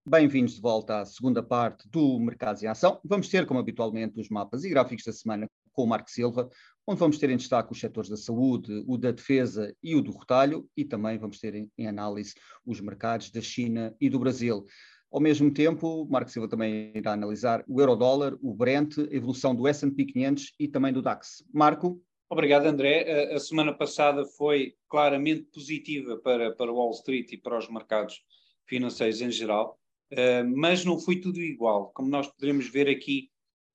Bem-vindos 0.05 0.57
de 0.57 0.61
volta 0.61 1.00
à 1.00 1.07
segunda 1.07 1.43
parte 1.43 1.88
do 1.88 2.19
Mercados 2.19 2.62
em 2.62 2.67
Ação. 2.67 3.00
Vamos 3.02 3.29
ter, 3.31 3.47
como 3.47 3.61
habitualmente, 3.61 4.21
os 4.21 4.29
mapas 4.29 4.64
e 4.64 4.69
gráficos 4.69 5.05
da 5.07 5.12
semana 5.12 5.49
com 5.73 5.85
o 5.85 5.87
Marco 5.87 6.11
Silva, 6.11 6.50
onde 6.87 6.99
vamos 6.99 7.19
ter 7.19 7.31
em 7.31 7.37
destaque 7.37 7.73
os 7.73 7.81
setores 7.81 8.11
da 8.11 8.17
saúde, 8.17 8.85
o 8.87 8.97
da 8.97 9.11
defesa 9.11 9.75
e 9.83 9.95
o 9.95 10.03
do 10.03 10.17
retalho, 10.17 10.69
e 10.77 10.85
também 10.85 11.19
vamos 11.19 11.39
ter 11.39 11.55
em, 11.55 11.87
análise 11.87 12.35
os 12.67 12.81
mercados 12.81 13.31
da 13.31 13.41
China 13.41 13.95
e 14.01 14.09
do 14.09 14.19
Brasil. 14.19 14.65
Ao 15.11 15.21
mesmo 15.21 15.53
tempo, 15.53 16.07
Marco 16.11 16.31
Silva 16.31 16.49
também 16.49 16.91
irá 16.95 17.12
analisar 17.12 17.62
o 17.69 17.81
euro-dólar, 17.81 18.37
o 18.41 18.55
Brent, 18.55 18.99
a 18.99 19.15
evolução 19.15 19.55
do 19.55 19.69
S&P 19.69 20.07
500 20.07 20.55
e 20.59 20.69
também 20.69 20.93
do 20.93 21.03
DAX. 21.03 21.45
Marco? 21.53 22.03
Obrigado, 22.31 22.65
André. 22.65 23.31
A, 23.35 23.39
semana 23.39 23.75
passada 23.75 24.25
foi 24.25 24.75
claramente 24.89 25.43
positiva 25.53 26.17
para, 26.17 26.51
para 26.53 26.73
Wall 26.73 26.91
Street 26.93 27.31
e 27.33 27.37
para 27.37 27.59
os 27.59 27.69
mercados 27.69 28.25
financeiros 28.67 29.21
em 29.21 29.31
geral. 29.31 29.79
Uh, 30.11 30.45
mas 30.57 30.83
não 30.83 30.99
foi 30.99 31.21
tudo 31.21 31.43
igual. 31.43 31.91
Como 31.95 32.09
nós 32.09 32.27
poderemos 32.29 32.67
ver 32.69 32.89
aqui 32.89 33.29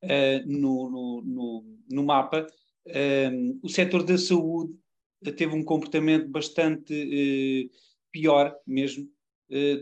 uh, 0.04 0.48
no, 0.48 0.90
no, 0.90 1.22
no, 1.24 1.78
no, 1.88 2.04
mapa, 2.04 2.48
uh, 2.88 3.60
o 3.62 3.70
setor 3.70 4.04
da 4.04 4.18
saúde 4.18 4.74
teve 5.36 5.56
um 5.56 5.64
comportamento 5.64 6.28
bastante 6.30 7.72
pior 8.12 8.56
mesmo 8.66 9.10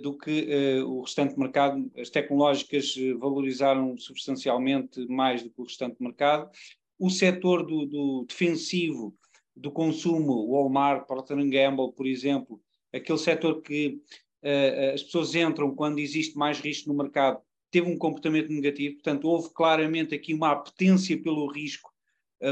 do 0.02 0.18
que 0.18 0.48
o 0.86 1.02
restante 1.02 1.38
mercado. 1.38 1.92
As 1.98 2.10
tecnológicas 2.10 2.96
valorizaram 3.20 3.98
substancialmente 3.98 5.06
mais 5.08 5.44
do 5.44 5.50
que 5.50 5.60
o 5.60 5.66
restante 5.66 6.02
mercado. 6.02 6.50
O 6.98 7.10
setor 7.10 7.66
do, 7.66 7.86
do 7.86 8.26
defensivo 8.26 9.14
do 9.56 9.72
consumo, 9.72 10.52
Walmart, 10.52 11.08
Procter 11.08 11.38
Gamble, 11.50 11.94
por 11.94 12.06
exemplo, 12.06 12.62
aquele 12.92 13.18
setor 13.18 13.62
que 13.62 14.02
uh, 14.44 14.94
as 14.94 15.04
pessoas 15.04 15.34
entram 15.34 15.74
quando 15.74 16.00
existe 16.00 16.38
mais 16.38 16.60
risco 16.60 16.90
no 16.90 16.96
mercado, 16.96 17.40
teve 17.72 17.90
um 17.90 17.98
comportamento 17.98 18.50
negativo, 18.50 18.96
portanto, 18.96 19.28
houve 19.28 19.50
claramente 19.54 20.14
aqui 20.14 20.34
uma 20.34 20.52
apetência 20.52 21.22
pelo 21.22 21.48
risco 21.48 21.90
uh, 21.90 21.95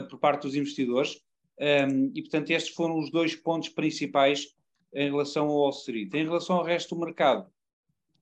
por 0.10 0.20
parte 0.20 0.44
dos 0.44 0.56
investidores, 0.56 1.22
um, 1.60 1.64
ehm, 1.64 2.12
e 2.16 2.22
portanto, 2.22 2.52
estes 2.52 2.74
foram 2.74 2.98
os 2.98 3.12
dois 3.12 3.36
pontos 3.36 3.70
principais 3.70 4.56
em 4.94 5.10
relação 5.10 5.48
ao 5.48 5.56
Wall 5.56 5.70
Street. 5.72 6.14
Em 6.14 6.24
relação 6.24 6.58
ao 6.58 6.64
resto 6.64 6.96
do 6.96 7.02
mercado, 7.02 7.50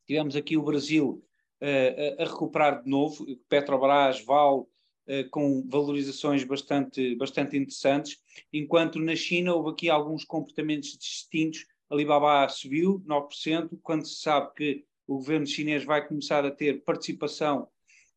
tivemos 0.05 0.35
aqui 0.35 0.57
o 0.57 0.63
Brasil 0.63 1.23
uh, 1.61 2.21
a, 2.21 2.25
recuperar 2.25 2.83
de 2.83 2.89
novo, 2.89 3.25
Petrobras, 3.47 4.23
Val, 4.23 4.67
Uh, 5.07 5.27
com 5.31 5.67
valorizações 5.67 6.43
bastante, 6.43 7.15
bastante 7.15 7.57
interessantes, 7.57 8.21
enquanto 8.53 8.99
na 8.99 9.15
China 9.15 9.55
houve 9.55 9.71
aqui 9.71 9.89
alguns 9.89 10.23
comportamentos 10.23 10.95
distintos. 10.95 11.65
Alibaba 11.89 12.47
subiu 12.47 13.03
9%, 13.07 13.79
quando 13.81 14.05
se 14.05 14.21
sabe 14.21 14.53
que 14.55 14.85
o 15.07 15.15
governo 15.15 15.47
chinês 15.47 15.83
vai 15.83 16.07
começar 16.07 16.45
a 16.45 16.51
ter 16.51 16.83
participação 16.83 17.67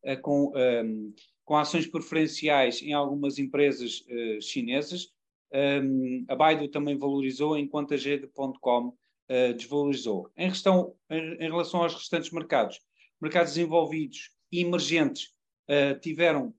uh, 0.03 0.21
com, 0.21 0.53
ehm, 0.55 1.11
com 1.45 1.55
ações 1.55 1.87
preferenciais 1.87 2.81
em 2.81 2.91
algumas 2.91 3.39
empresas 3.39 4.01
uh, 4.01 4.41
chinesas. 4.41 5.13
Um, 5.53 6.25
a 6.27 6.35
Baidu 6.35 6.67
também 6.67 6.97
valorizou, 6.97 7.57
enquanto 7.57 7.93
a 7.93 7.97
Rede.com 7.97 8.87
uh, 8.87 9.53
desvalorizou. 9.55 10.29
Em, 10.35 10.49
questão, 10.49 10.93
em, 11.09 11.35
em, 11.35 11.49
relação 11.49 11.83
aos 11.83 11.93
restantes 11.93 12.31
mercados, 12.31 12.81
mercados 13.21 13.53
desenvolvidos 13.53 14.31
e 14.51 14.61
emergentes 14.61 15.29
uh, 15.69 15.97
tiveram 15.99 16.53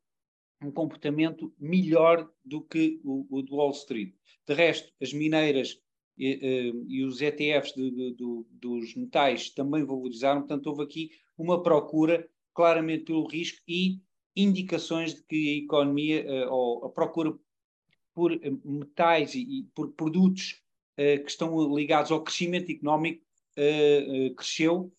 um 0.63 0.71
comportamento 0.71 1.53
melhor 1.59 2.31
do 2.45 2.63
que 2.63 3.01
o, 3.05 3.27
o 3.29 3.43
do 3.43 3.57
Wall 3.57 3.73
Street. 3.73 4.15
De 4.47 4.55
resto, 4.55 4.91
as 5.03 5.13
mineiras 5.13 5.79
e, 6.19 6.39
eh, 6.43 6.73
e 6.89 7.05
os 7.05 7.21
ETFs 7.21 7.75
de, 7.75 7.91
de, 7.91 8.15
de, 8.15 8.45
dos 8.53 8.95
metais 8.95 9.51
também 9.51 9.85
valorizaram, 9.85 10.41
portanto, 10.41 10.67
houve 10.69 10.83
aqui 10.83 11.11
uma 11.37 11.63
procura 11.63 12.27
claramente 12.55 13.05
pelo 13.05 13.27
risco 13.27 13.61
e 13.69 14.01
indicações 14.37 15.15
de 15.15 15.23
que 15.23 15.55
a 15.55 15.65
economia, 15.65 16.21
eh, 16.21 16.47
ou 16.49 16.85
a 16.85 16.91
procura 16.91 17.35
por 18.15 18.33
eh, 18.33 18.39
metais 18.65 19.35
e, 19.35 19.41
e 19.41 19.63
por 19.75 19.93
produtos 19.93 20.63
que 20.97 21.29
estão 21.29 21.77
ligados 21.77 22.11
ao 22.11 22.25
crescimento 22.25 22.73
económico 22.73 23.23
cresceu, 24.35 24.91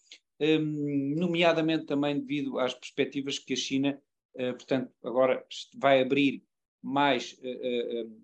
nomeadamente 1.15 1.88
também 1.88 2.20
devido 2.20 2.60
às 2.60 2.72
perspectivas 2.72 3.39
que 3.39 3.53
a 3.53 3.56
China, 3.56 4.00
portanto, 4.36 4.94
agora 5.03 5.44
vai 5.75 6.00
abrir 6.00 6.44
mais 6.84 7.36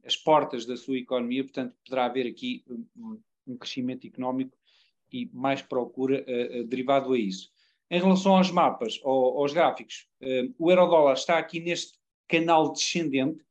as 0.06 0.16
portas 0.16 0.68
da 0.68 0.78
sua 0.78 1.00
economia, 1.00 1.44
portanto, 1.44 1.76
poderá 1.84 2.06
haver 2.06 2.28
aqui 2.28 2.64
um, 2.96 3.58
crescimento 3.58 4.06
económico 4.06 4.56
e 5.12 5.28
mais 5.34 5.64
procura 5.64 6.24
derivado 6.68 7.12
a 7.12 7.18
isso. 7.18 7.53
Em 7.94 8.00
relação 8.00 8.36
aos 8.36 8.50
mapas, 8.50 9.00
ao, 9.04 9.38
aos 9.38 9.54
gráficos, 9.54 10.08
o 10.58 10.72
euro-dólar 10.72 11.14
está 11.14 11.38
aqui 11.38 11.60
neste 11.60 11.94
canal 12.28 12.74
descendente, 12.74 13.46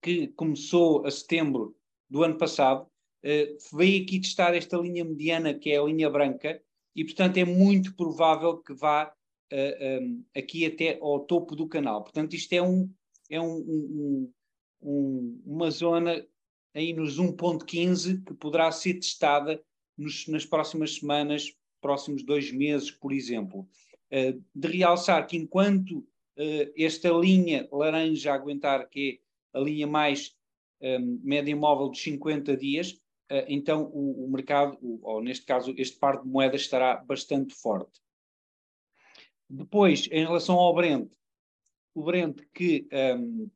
que 0.00 0.28
começou 0.28 1.04
a 1.04 1.10
setembro 1.10 1.76
do 2.08 2.24
ano 2.24 2.38
passado, 2.38 2.86
veio 3.70 4.02
aqui 4.02 4.18
testar 4.18 4.54
esta 4.54 4.78
linha 4.78 5.04
mediana, 5.04 5.52
que 5.52 5.70
é 5.70 5.76
a 5.76 5.82
linha 5.82 6.08
branca, 6.08 6.58
e, 6.94 7.04
portanto, 7.04 7.36
é 7.36 7.44
muito 7.44 7.94
provável 7.94 8.56
que 8.62 8.72
vá 8.72 9.12
uh, 9.52 10.02
um, 10.02 10.24
aqui 10.34 10.64
até 10.64 10.98
ao 10.98 11.20
topo 11.20 11.54
do 11.54 11.68
canal. 11.68 12.02
Portanto, 12.02 12.34
isto 12.34 12.50
é, 12.54 12.62
um, 12.62 12.90
é 13.28 13.38
um, 13.38 13.58
um, 13.58 14.32
um 14.80 15.42
uma 15.44 15.70
zona 15.70 16.26
aí 16.72 16.94
nos 16.94 17.20
1.15 17.20 18.24
que 18.24 18.32
poderá 18.32 18.72
ser 18.72 18.94
testada 18.94 19.62
nos, 19.98 20.26
nas 20.28 20.46
próximas 20.46 20.94
semanas, 20.94 21.54
próximos 21.86 22.24
dois 22.24 22.50
meses, 22.50 22.90
por 22.90 23.12
exemplo. 23.12 23.60
Uh, 24.10 24.42
de 24.52 24.68
realçar 24.68 25.24
que 25.24 25.36
enquanto 25.36 25.98
uh, 25.98 26.72
esta 26.76 27.10
linha 27.10 27.68
laranja 27.70 28.34
aguentar, 28.34 28.88
que 28.88 29.20
é 29.54 29.58
a 29.58 29.62
linha 29.62 29.86
mais 29.86 30.36
um, 30.82 31.20
média 31.22 31.54
móvel 31.54 31.90
de 31.90 32.00
50 32.00 32.56
dias, 32.56 33.00
então 33.48 33.90
o, 33.92 34.28
mercado, 34.30 34.78
ou 35.02 35.20
neste 35.20 35.44
caso 35.44 35.74
este 35.76 35.98
par 35.98 36.22
de 36.22 36.28
moedas, 36.28 36.60
estará 36.60 36.94
bastante 36.96 37.56
forte. 37.56 38.00
Depois, 39.50 40.08
em 40.12 40.24
relação 40.24 40.56
ao 40.56 40.72
Brent, 40.72 41.10
o 41.92 42.04
Brent 42.04 42.40
que 42.54 42.86
um, 43.18 43.50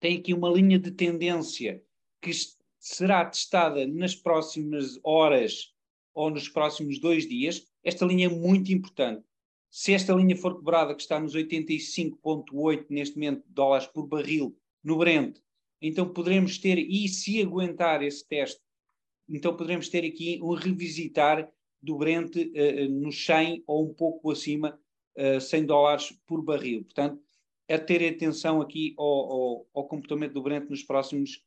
tem 0.00 0.18
aqui 0.18 0.34
uma 0.34 0.50
linha 0.50 0.78
de 0.78 0.90
tendência 0.90 1.82
que 2.20 2.30
será 2.78 3.24
testada 3.24 3.86
nas 3.86 4.14
próximas 4.14 4.98
horas 5.04 5.72
ou 6.14 6.30
nos 6.30 6.48
próximos 6.48 6.98
dois 6.98 7.28
dias. 7.28 7.66
Esta 7.82 8.04
linha 8.04 8.26
é 8.26 8.28
muito 8.28 8.72
importante. 8.72 9.24
Se 9.70 9.94
esta 9.94 10.12
linha 10.12 10.36
for 10.36 10.56
quebrada, 10.56 10.94
que 10.94 11.00
está 11.00 11.18
nos 11.18 11.34
85,8 11.34 12.86
neste 12.90 13.16
momento 13.16 13.42
dólares 13.48 13.86
por 13.86 14.06
barril 14.06 14.54
no 14.84 14.98
Brent, 14.98 15.38
então 15.80 16.12
poderemos 16.12 16.58
ter, 16.58 16.78
e 16.78 17.08
se 17.08 17.40
aguentar 17.40 18.02
esse 18.02 18.26
teste, 18.28 18.60
então 19.28 19.56
poderemos 19.56 19.88
ter 19.88 20.04
aqui 20.04 20.38
um 20.42 20.52
revisitar 20.52 21.50
do 21.80 21.96
Brent 21.96 22.36
uh, 22.36 22.88
nos 22.90 23.24
100 23.24 23.64
ou 23.66 23.88
um 23.88 23.94
pouco 23.94 24.30
acima, 24.30 24.78
uh, 25.16 25.40
100 25.40 25.66
dólares 25.66 26.20
por 26.26 26.42
barril. 26.42 26.84
Portanto, 26.84 27.20
é 27.66 27.78
ter 27.78 28.06
atenção 28.06 28.60
aqui 28.60 28.94
ao, 28.98 29.06
ao, 29.06 29.66
ao 29.72 29.88
comportamento 29.88 30.34
do 30.34 30.42
Brent 30.42 30.68
nos 30.68 30.82
próximos, 30.82 31.42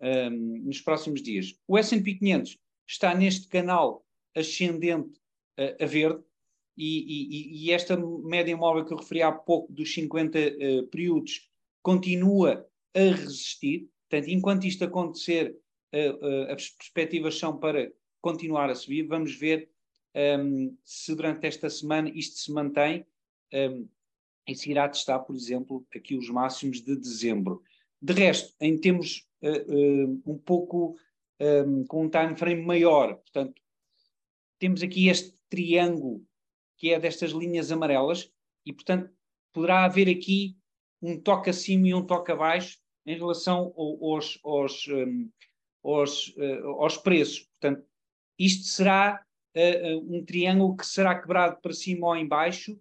um, 0.00 0.06
ehm, 0.06 0.62
nos 0.64 0.80
próximos 0.80 1.22
dias. 1.22 1.54
O 1.66 1.78
S&P 1.78 2.16
500 2.16 2.58
está 2.86 3.14
neste 3.14 3.48
canal 3.48 4.04
ascendente 4.36 5.18
uh, 5.58 5.82
a 5.82 5.86
verde 5.86 6.22
e, 6.76 7.64
e, 7.64 7.66
e, 7.66 7.72
esta 7.72 7.96
média 7.96 8.56
móvel 8.56 8.84
que 8.84 8.92
eu 8.92 8.98
referi 8.98 9.22
há 9.22 9.30
pouco 9.30 9.72
dos 9.72 9.92
50 9.92 10.38
uh, 10.38 10.86
períodos 10.86 11.50
continua 11.82 12.66
a 12.94 13.00
resistir. 13.00 13.88
Portanto, 14.08 14.30
enquanto 14.30 14.66
isto 14.66 14.84
acontecer, 14.84 15.56
uh, 15.94 16.52
as 16.52 16.70
perspectivas 16.70 17.38
são 17.38 17.58
para 17.58 17.92
continuar 18.20 18.70
a 18.70 18.74
subir. 18.74 19.06
Vamos 19.06 19.34
ver 19.34 19.68
um, 20.14 20.76
se 20.84 21.14
durante 21.14 21.46
esta 21.46 21.68
semana 21.68 22.10
isto 22.10 22.38
se 22.38 22.52
mantém 22.52 23.06
um, 23.52 23.88
e 24.46 24.54
se 24.54 24.70
irá 24.70 24.88
testar, 24.88 25.20
por 25.20 25.34
exemplo, 25.34 25.86
aqui 25.94 26.16
os 26.16 26.28
máximos 26.28 26.80
de 26.80 26.96
dezembro. 26.96 27.62
De 28.02 28.12
resto, 28.12 28.54
em 28.60 28.78
termos 28.78 29.26
uh, 29.42 29.74
uh, 29.74 30.22
um 30.26 30.38
pouco 30.38 30.96
um, 31.40 31.84
com 31.84 32.04
um 32.04 32.10
time 32.10 32.36
frame 32.36 32.62
maior, 32.62 33.16
portanto, 33.16 33.60
temos 34.60 34.82
aqui 34.82 35.08
este 35.08 35.34
triângulo 35.48 36.22
que 36.76 36.92
é 36.92 37.00
destas 37.00 37.32
linhas 37.32 37.72
amarelas 37.72 38.30
e, 38.64 38.72
portanto, 38.72 39.10
poderá 39.52 39.84
haver 39.84 40.08
aqui 40.08 40.56
um 41.02 41.20
toque 41.20 41.50
acima 41.50 41.88
e 41.88 41.94
um 41.94 42.06
toque 42.06 42.30
abaixo 42.30 42.78
em 43.04 43.16
relação 43.16 43.74
aos, 43.76 44.38
aos, 44.44 44.86
um, 44.88 45.30
aos, 45.82 46.28
uh, 46.36 46.68
aos 46.78 46.96
preços. 46.96 47.48
Portanto, 47.60 47.84
isto 48.38 48.66
será 48.68 49.24
uh, 49.56 50.16
um 50.16 50.24
triângulo 50.24 50.76
que 50.76 50.86
será 50.86 51.18
quebrado 51.18 51.60
para 51.60 51.72
cima 51.72 52.06
ou 52.06 52.16
em 52.16 52.28
baixo 52.28 52.78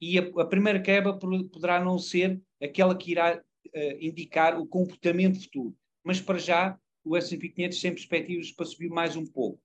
e 0.00 0.18
a, 0.18 0.22
a 0.22 0.46
primeira 0.46 0.80
quebra 0.80 1.18
poderá 1.18 1.82
não 1.82 1.98
ser 1.98 2.40
aquela 2.62 2.96
que 2.96 3.10
irá 3.10 3.36
uh, 3.38 3.96
indicar 4.00 4.60
o 4.60 4.66
comportamento 4.66 5.42
futuro. 5.42 5.74
Mas 6.04 6.20
para 6.20 6.38
já, 6.38 6.78
o 7.04 7.16
S&P 7.16 7.48
500 7.48 7.80
tem 7.80 7.92
perspectivas 7.92 8.50
para 8.52 8.66
subir 8.66 8.90
mais 8.90 9.16
um 9.16 9.26
pouco. 9.26 9.60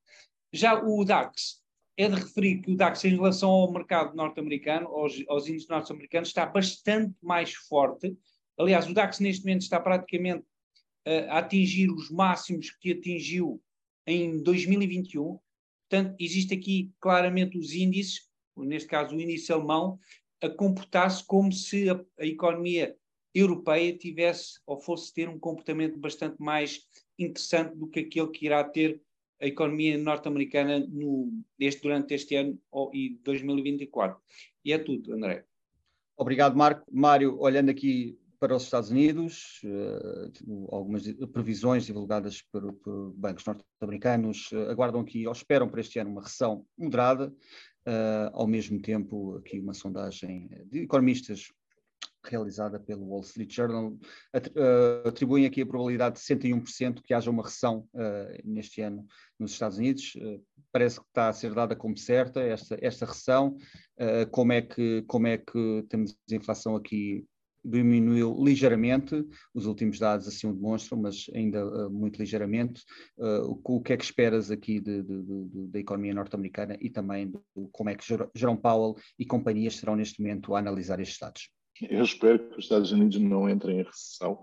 Já 0.52 0.82
o 0.82 1.04
DAX, 1.04 1.62
é 1.98 2.08
de 2.08 2.16
referir 2.16 2.62
que 2.62 2.72
o 2.72 2.78
DAX, 2.78 3.04
em 3.04 3.16
relação 3.16 3.50
ao 3.50 3.72
mercado 3.72 4.16
norte-americano, 4.16 4.88
aos, 4.88 5.16
aos 5.28 5.48
índices 5.48 5.68
norte-americanos, 5.68 6.30
está 6.30 6.46
bastante 6.46 7.16
mais 7.22 7.54
forte. 7.54 8.16
Aliás, 8.58 8.88
o 8.88 8.94
DAX 8.94 9.20
neste 9.20 9.44
momento 9.44 9.62
está 9.62 9.80
praticamente 9.80 10.44
uh, 11.08 11.30
a 11.30 11.40
atingir 11.40 11.90
os 11.90 12.10
máximos 12.12 12.70
que 12.70 12.92
atingiu 12.92 13.62
em 14.06 14.42
2021. 14.42 15.40
Portanto, 15.90 16.16
existe 16.20 16.54
aqui 16.54 16.92
claramente 17.00 17.58
os 17.58 17.74
índices, 17.74 18.28
neste 18.56 18.88
caso 18.88 19.16
o 19.16 19.22
índice 19.22 19.52
alemão, 19.52 20.00
a 20.42 20.50
comportar-se 20.50 21.26
como 21.26 21.52
se 21.52 21.90
a, 21.90 22.00
a, 22.20 22.26
economia 22.26 22.96
europeia 23.34 23.98
tivesse 23.98 24.60
ou 24.66 24.80
fosse 24.80 25.14
ter 25.14 25.28
um 25.28 25.40
comportamento 25.40 25.98
bastante 25.98 26.40
mais 26.40 26.82
interessante 27.18 27.76
do 27.76 27.88
que 27.88 28.02
aquele 28.02 28.30
que 28.30 28.46
irá 28.46 28.64
ter 28.64 29.02
a 29.42 29.46
economia 29.46 29.98
norte-americana 29.98 30.86
durante 31.82 32.14
este 32.14 32.36
ano 32.36 32.60
e 32.94 33.20
2024. 33.24 34.20
E 34.66 34.74
é 34.74 34.78
tudo, 34.78 35.14
André. 35.14 35.46
Obrigado, 36.18 36.56
Marco. 36.56 36.86
Mário, 36.92 37.40
olhando 37.40 37.70
aqui 37.70 38.18
para 38.40 38.56
os 38.56 38.64
Estados 38.64 38.92
Unidos, 38.92 39.62
uh, 39.64 40.76
algumas 40.76 41.04
previsões 41.32 41.86
divulgadas 41.86 42.42
por, 42.42 42.74
por 42.74 43.14
bancos 43.14 43.46
norte-americanos 43.46 44.52
uh, 44.52 44.70
aguardam 44.70 45.02
aqui, 45.02 45.26
ou 45.26 45.34
esperam 45.34 45.68
para 45.68 45.82
este 45.82 46.00
ano, 46.00 46.12
uma 46.12 46.22
recessão 46.22 46.66
moderada, 46.78 47.30
uh, 47.88 48.30
ao 48.34 48.48
mesmo 48.48 48.80
tempo 48.80 49.38
aqui 49.38 49.60
uma 49.60 49.74
sondagem 49.74 50.50
de 50.66 50.84
economistas 50.84 51.52
realizada 52.30 52.80
pelo 52.80 53.08
Wall 53.08 53.22
Street 53.22 53.54
Journal, 53.54 53.98
atribuem 55.06 55.46
aqui 55.46 55.62
a 55.62 55.66
probabilidade 55.66 56.16
de 56.16 56.22
61% 56.22 57.02
que 57.02 57.14
haja 57.14 57.32
uma 57.32 57.44
recessão 57.44 57.88
uh, 57.94 58.42
neste 58.44 58.82
ano 58.82 59.06
nos 59.40 59.52
Estados 59.52 59.78
Unidos. 59.78 60.16
Uh, 60.16 60.44
parece 60.72 61.00
que 61.00 61.08
está 61.08 61.30
a 61.30 61.34
ser 61.34 61.54
dada 61.54 61.76
como 61.76 61.98
certa 61.98 62.42
esta, 62.42 62.78
esta 62.82 63.06
recessão. 63.06 63.58
Uh, 63.98 64.30
como, 64.32 64.54
é 64.54 64.62
que, 64.62 65.04
como 65.08 65.28
é 65.28 65.38
que 65.38 65.86
temos 65.90 66.18
a 66.32 66.36
inflação 66.36 66.76
aqui 66.76 67.26
diminuiu 67.66 68.34
ligeiramente, 68.42 69.28
os 69.54 69.66
últimos 69.66 70.00
dados 70.00 70.26
assim 70.26 70.48
o 70.48 70.54
demonstram, 70.54 71.02
mas 71.02 71.26
ainda 71.36 71.90
muito 71.90 72.18
ligeiramente. 72.18 72.82
O, 73.18 73.76
o, 73.76 73.82
que 73.82 73.92
é 73.92 73.98
que 73.98 74.06
esperas 74.06 74.50
aqui 74.50 74.80
de, 74.80 75.04
de, 75.04 75.24
de, 75.24 75.68
da 75.68 75.80
economia 75.80 76.14
norte-americana 76.14 76.78
e 76.80 76.90
também 76.90 77.30
como 77.74 77.90
é 77.90 77.96
que 77.96 78.06
Jerome 78.34 78.62
Powell 78.62 78.96
e 79.20 79.26
companhias 79.26 79.74
estarão 79.74 79.98
neste 79.98 80.22
momento 80.22 80.56
a 80.56 80.60
analisar 80.60 81.02
estes 81.02 81.20
dados? 81.20 81.50
Eu 81.82 82.04
espero 82.04 82.40
que 82.40 82.58
os 82.58 82.66
Estados 82.66 82.92
Unidos 82.92 83.20
não 83.20 83.50
entrem 83.50 83.80
em 83.80 83.84
recessão. 83.84 84.42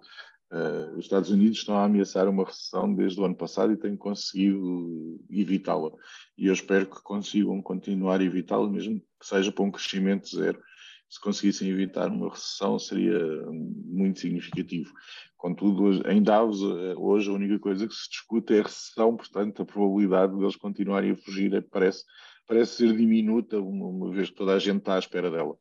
Uh, 0.53 0.97
os 0.97 1.07
Estados 1.07 1.31
Unidos 1.31 1.59
estão 1.59 1.77
a 1.77 1.85
ameaçar 1.85 2.29
uma 2.29 2.45
recessão 2.45 2.95
desde 2.95 3.21
o 3.21 3.25
ano 3.25 3.35
passado 3.35 3.73
e 3.73 3.77
têm 3.77 3.97
conseguido 3.97 5.21
evitá-la. 5.29 5.91
E 6.39 6.47
eu 6.47 6.53
espero 6.53 6.87
que 6.87 7.03
consigam 7.03 7.61
continuar 7.61 8.21
a 8.21 8.25
evitá-la, 8.25 8.69
mesmo 8.69 9.01
que 9.01 9.27
seja 9.27 9.51
para 9.51 9.65
um 9.65 9.71
crescimento 9.71 10.29
zero. 10.29 10.61
Se 11.09 11.21
conseguissem 11.21 11.69
evitar 11.69 12.09
uma 12.09 12.31
recessão, 12.31 12.79
seria 12.79 13.21
muito 13.51 14.21
significativo. 14.21 14.93
Contudo, 15.37 16.09
em 16.09 16.23
Davos, 16.23 16.61
eh, 16.63 16.95
hoje 16.97 17.31
a 17.31 17.35
única 17.35 17.59
coisa 17.59 17.87
que 17.87 17.95
se 17.95 18.09
discute 18.09 18.55
é 18.55 18.61
a 18.61 18.63
recessão, 18.63 19.17
portanto, 19.17 19.63
a 19.63 19.67
probabilidade 19.67 20.37
de 20.37 20.43
eles 20.43 20.57
continuarem 20.57 21.11
a 21.11 21.17
fugir 21.17 21.53
é, 21.55 21.61
parece, 21.61 22.03
parece 22.47 22.77
ser 22.77 22.97
diminuta, 22.97 23.61
uma, 23.61 24.11
vez 24.11 24.31
que 24.31 24.37
toda 24.37 24.55
a 24.55 24.59
gente 24.59 24.79
está 24.79 24.97
à 24.97 24.99
espera 24.99 25.31
dela. 25.31 25.55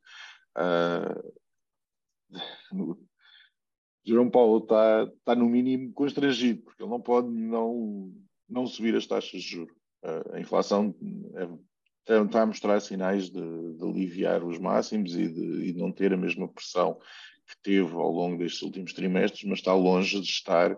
Uh, 0.58 1.34
Jerome 4.06 4.32
Paulo 4.32 4.58
está, 4.60 5.04
está 5.04 5.36
no 5.36 5.48
mínimo 5.48 5.94
constrangido, 5.94 6.62
porque 6.64 6.84
ele 6.84 6.90
não 6.90 7.00
pode 7.00 7.30
não, 7.30 8.12
não 8.50 8.68
subir 8.68 8.96
as 8.96 9.08
taxas 9.08 9.42
de 9.42 9.50
juros. 9.50 9.76
A 10.34 10.40
inflação 10.40 10.94
é, 11.36 12.22
está 12.22 12.42
a 12.42 12.46
mostrar 12.46 12.80
sinais 12.82 13.30
de, 13.30 13.40
de 13.40 13.84
aliviar 13.84 14.44
os 14.44 14.60
máximos 14.60 15.16
e 15.16 15.30
de, 15.30 15.70
e 15.70 15.72
de, 15.72 15.80
não 15.80 15.92
ter 15.92 16.12
a 16.14 16.18
mesma 16.18 16.48
pressão 16.48 17.00
que 17.48 17.56
teve 17.62 17.94
ao 17.94 18.12
longo 18.12 18.38
destes 18.38 18.62
últimos 18.62 18.94
trimestres, 18.94 19.44
mas 19.46 19.60
está 19.60 19.74
longe 19.74 20.20
de 20.20 20.28
estar 20.28 20.76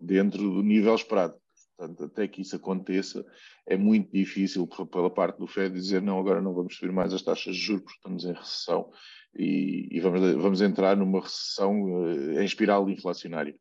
dentro 0.00 0.38
do 0.38 0.62
nível 0.62 0.94
esperado. 0.94 1.34
Portanto, 1.76 2.04
até 2.04 2.28
que 2.28 2.42
isso 2.42 2.56
aconteça, 2.56 3.24
é 3.66 3.76
muito 3.76 4.12
difícil 4.12 4.66
pela 4.66 5.10
parte 5.10 5.38
do 5.38 5.46
Fed 5.46 5.74
dizer 5.74 6.02
não, 6.02 6.18
agora 6.18 6.40
não 6.40 6.54
vamos 6.54 6.76
subir 6.76 6.92
mais 6.92 7.12
as 7.12 7.22
taxas 7.22 7.54
de 7.56 7.62
juros 7.62 7.82
porque 7.82 7.96
estamos 7.96 8.24
em 8.24 8.32
recessão 8.32 8.90
e, 9.36 9.88
e 9.90 10.00
vamos, 10.00 10.20
vamos, 10.34 10.60
entrar 10.60 10.96
numa 10.96 11.20
recessão 11.20 11.82
uh, 11.82 12.40
em 12.40 12.44
espiral 12.44 12.88
inflacionária. 12.88 13.54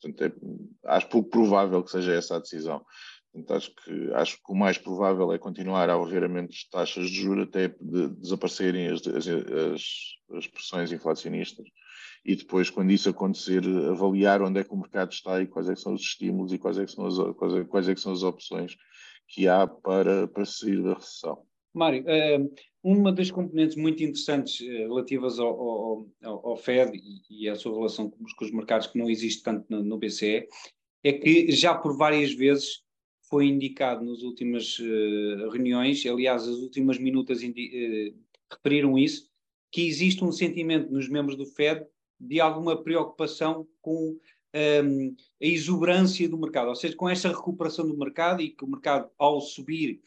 Portanto, 0.00 0.24
é, 0.24 0.88
acho 0.88 1.08
pouco 1.08 1.30
provável 1.30 1.82
que 1.82 1.90
seja 1.90 2.12
essa 2.12 2.36
a 2.36 2.40
decisão. 2.40 2.84
Portanto, 3.32 3.56
acho 3.56 3.74
que, 3.74 4.12
acho 4.12 4.36
que 4.36 4.52
o 4.52 4.54
mais 4.54 4.76
provável 4.76 5.32
é 5.32 5.38
continuar 5.38 5.88
a 5.88 5.94
haver 5.94 6.22
aumentos 6.22 6.56
de 6.56 6.70
taxas 6.70 7.08
de 7.08 7.16
juros 7.16 7.48
até 7.48 7.68
de 7.68 8.08
desaparecerem 8.08 8.88
as, 8.88 9.06
as, 9.06 9.26
as, 10.36 10.46
pressões 10.48 10.92
inflacionistas 10.92 11.66
e 12.24 12.36
depois, 12.36 12.68
quando 12.68 12.92
isso 12.92 13.08
acontecer, 13.08 13.62
avaliar 13.90 14.42
onde 14.42 14.60
é 14.60 14.64
que 14.64 14.72
o 14.72 14.76
mercado 14.76 15.12
está 15.12 15.40
e 15.40 15.46
quais 15.46 15.68
é 15.68 15.74
são 15.74 15.94
os 15.94 16.02
estímulos 16.02 16.52
e 16.52 16.58
quais 16.58 16.78
é 16.78 16.86
são 16.86 17.06
as, 17.06 17.16
quais 17.36 17.54
é, 17.54 17.64
quais 17.64 17.88
é 17.88 17.96
são 17.96 18.12
as 18.12 18.22
opções 18.22 18.76
que 19.26 19.48
há 19.48 19.66
para, 19.66 20.28
para 20.28 20.44
sair 20.44 20.82
da 20.82 20.94
recessão. 20.94 21.42
Mário, 21.74 22.04
eh, 22.06 22.38
uma 22.82 23.12
das 23.12 23.30
componentes 23.30 23.76
muito 23.76 24.02
interessantes 24.02 24.60
eh, 24.60 24.86
relativas 24.86 25.38
ao, 25.38 25.48
ao, 25.48 26.06
ao 26.22 26.56
FED 26.56 27.00
e, 27.30 27.48
à 27.48 27.54
sua 27.54 27.74
relação 27.74 28.10
com 28.10 28.24
os, 28.24 28.50
mercados 28.52 28.86
que 28.88 28.98
não 28.98 29.08
existe 29.08 29.42
tanto 29.42 29.64
no, 29.70 29.82
no, 29.82 29.98
BCE 29.98 30.48
é 31.02 31.12
que 31.12 31.50
já 31.50 31.74
por 31.74 31.96
várias 31.96 32.32
vezes 32.32 32.82
foi 33.28 33.46
indicado 33.46 34.04
nas 34.04 34.22
últimas 34.22 34.78
uh, 34.78 35.48
reuniões, 35.50 36.04
aliás, 36.04 36.42
as 36.46 36.58
últimas 36.58 36.98
minutas 36.98 37.42
uh, 37.42 38.14
referiram 38.52 38.98
isso, 38.98 39.26
que 39.70 39.86
existe 39.86 40.22
um 40.22 40.30
sentimento 40.30 40.92
nos 40.92 41.08
membros 41.08 41.34
do 41.34 41.46
FED 41.46 41.86
de 42.20 42.40
alguma 42.40 42.82
preocupação 42.82 43.66
com 43.80 43.94
um, 43.94 44.18
ehm, 44.52 45.16
a 45.42 45.46
exuberância 45.46 46.28
do 46.28 46.38
mercado, 46.38 46.68
ou 46.68 46.74
seja, 46.74 46.94
com 46.94 47.08
esta 47.08 47.30
recuperação 47.30 47.88
do 47.88 47.96
mercado 47.96 48.42
e 48.42 48.50
que 48.50 48.64
o 48.64 48.68
mercado, 48.68 49.10
ao 49.18 49.40
subir, 49.40 50.02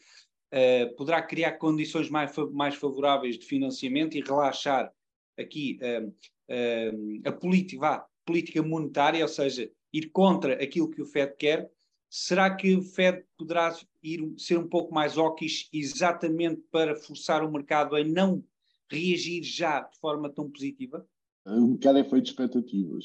uh, 0.52 0.96
poderá 0.96 1.22
criar 1.22 1.52
condições 1.52 2.10
mais, 2.10 2.32
mais 2.52 2.74
favoráveis 2.74 3.38
de 3.38 3.46
financiamento 3.46 4.16
e 4.16 4.20
relaxar 4.20 4.92
aqui 5.38 5.78
uh, 5.82 6.08
uh, 6.08 7.28
a 7.28 7.32
política, 7.32 8.04
política 8.24 8.62
monetária, 8.62 9.22
ou 9.22 9.28
seja, 9.28 9.70
ir 9.92 10.10
contra 10.10 10.54
aquilo 10.62 10.90
que 10.90 11.02
o 11.02 11.06
Fed 11.06 11.34
quer, 11.36 11.70
será 12.08 12.54
que 12.54 12.74
o 12.76 12.82
Fed 12.82 13.24
poderá 13.36 13.74
ir, 14.02 14.34
ser 14.38 14.58
um 14.58 14.68
pouco 14.68 14.94
mais 14.94 15.16
hawkish 15.16 15.68
exatamente 15.72 16.62
para 16.70 16.96
forçar 16.96 17.44
o 17.44 17.50
mercado 17.50 17.96
a 17.96 18.04
não 18.04 18.42
reagir 18.90 19.42
já 19.42 19.80
de 19.80 19.98
forma 19.98 20.30
tão 20.30 20.50
positiva? 20.50 21.06
O 21.44 21.68
mercado 21.68 21.98
é 21.98 22.04
feito 22.04 22.24
de 22.24 22.30
expectativas. 22.30 23.04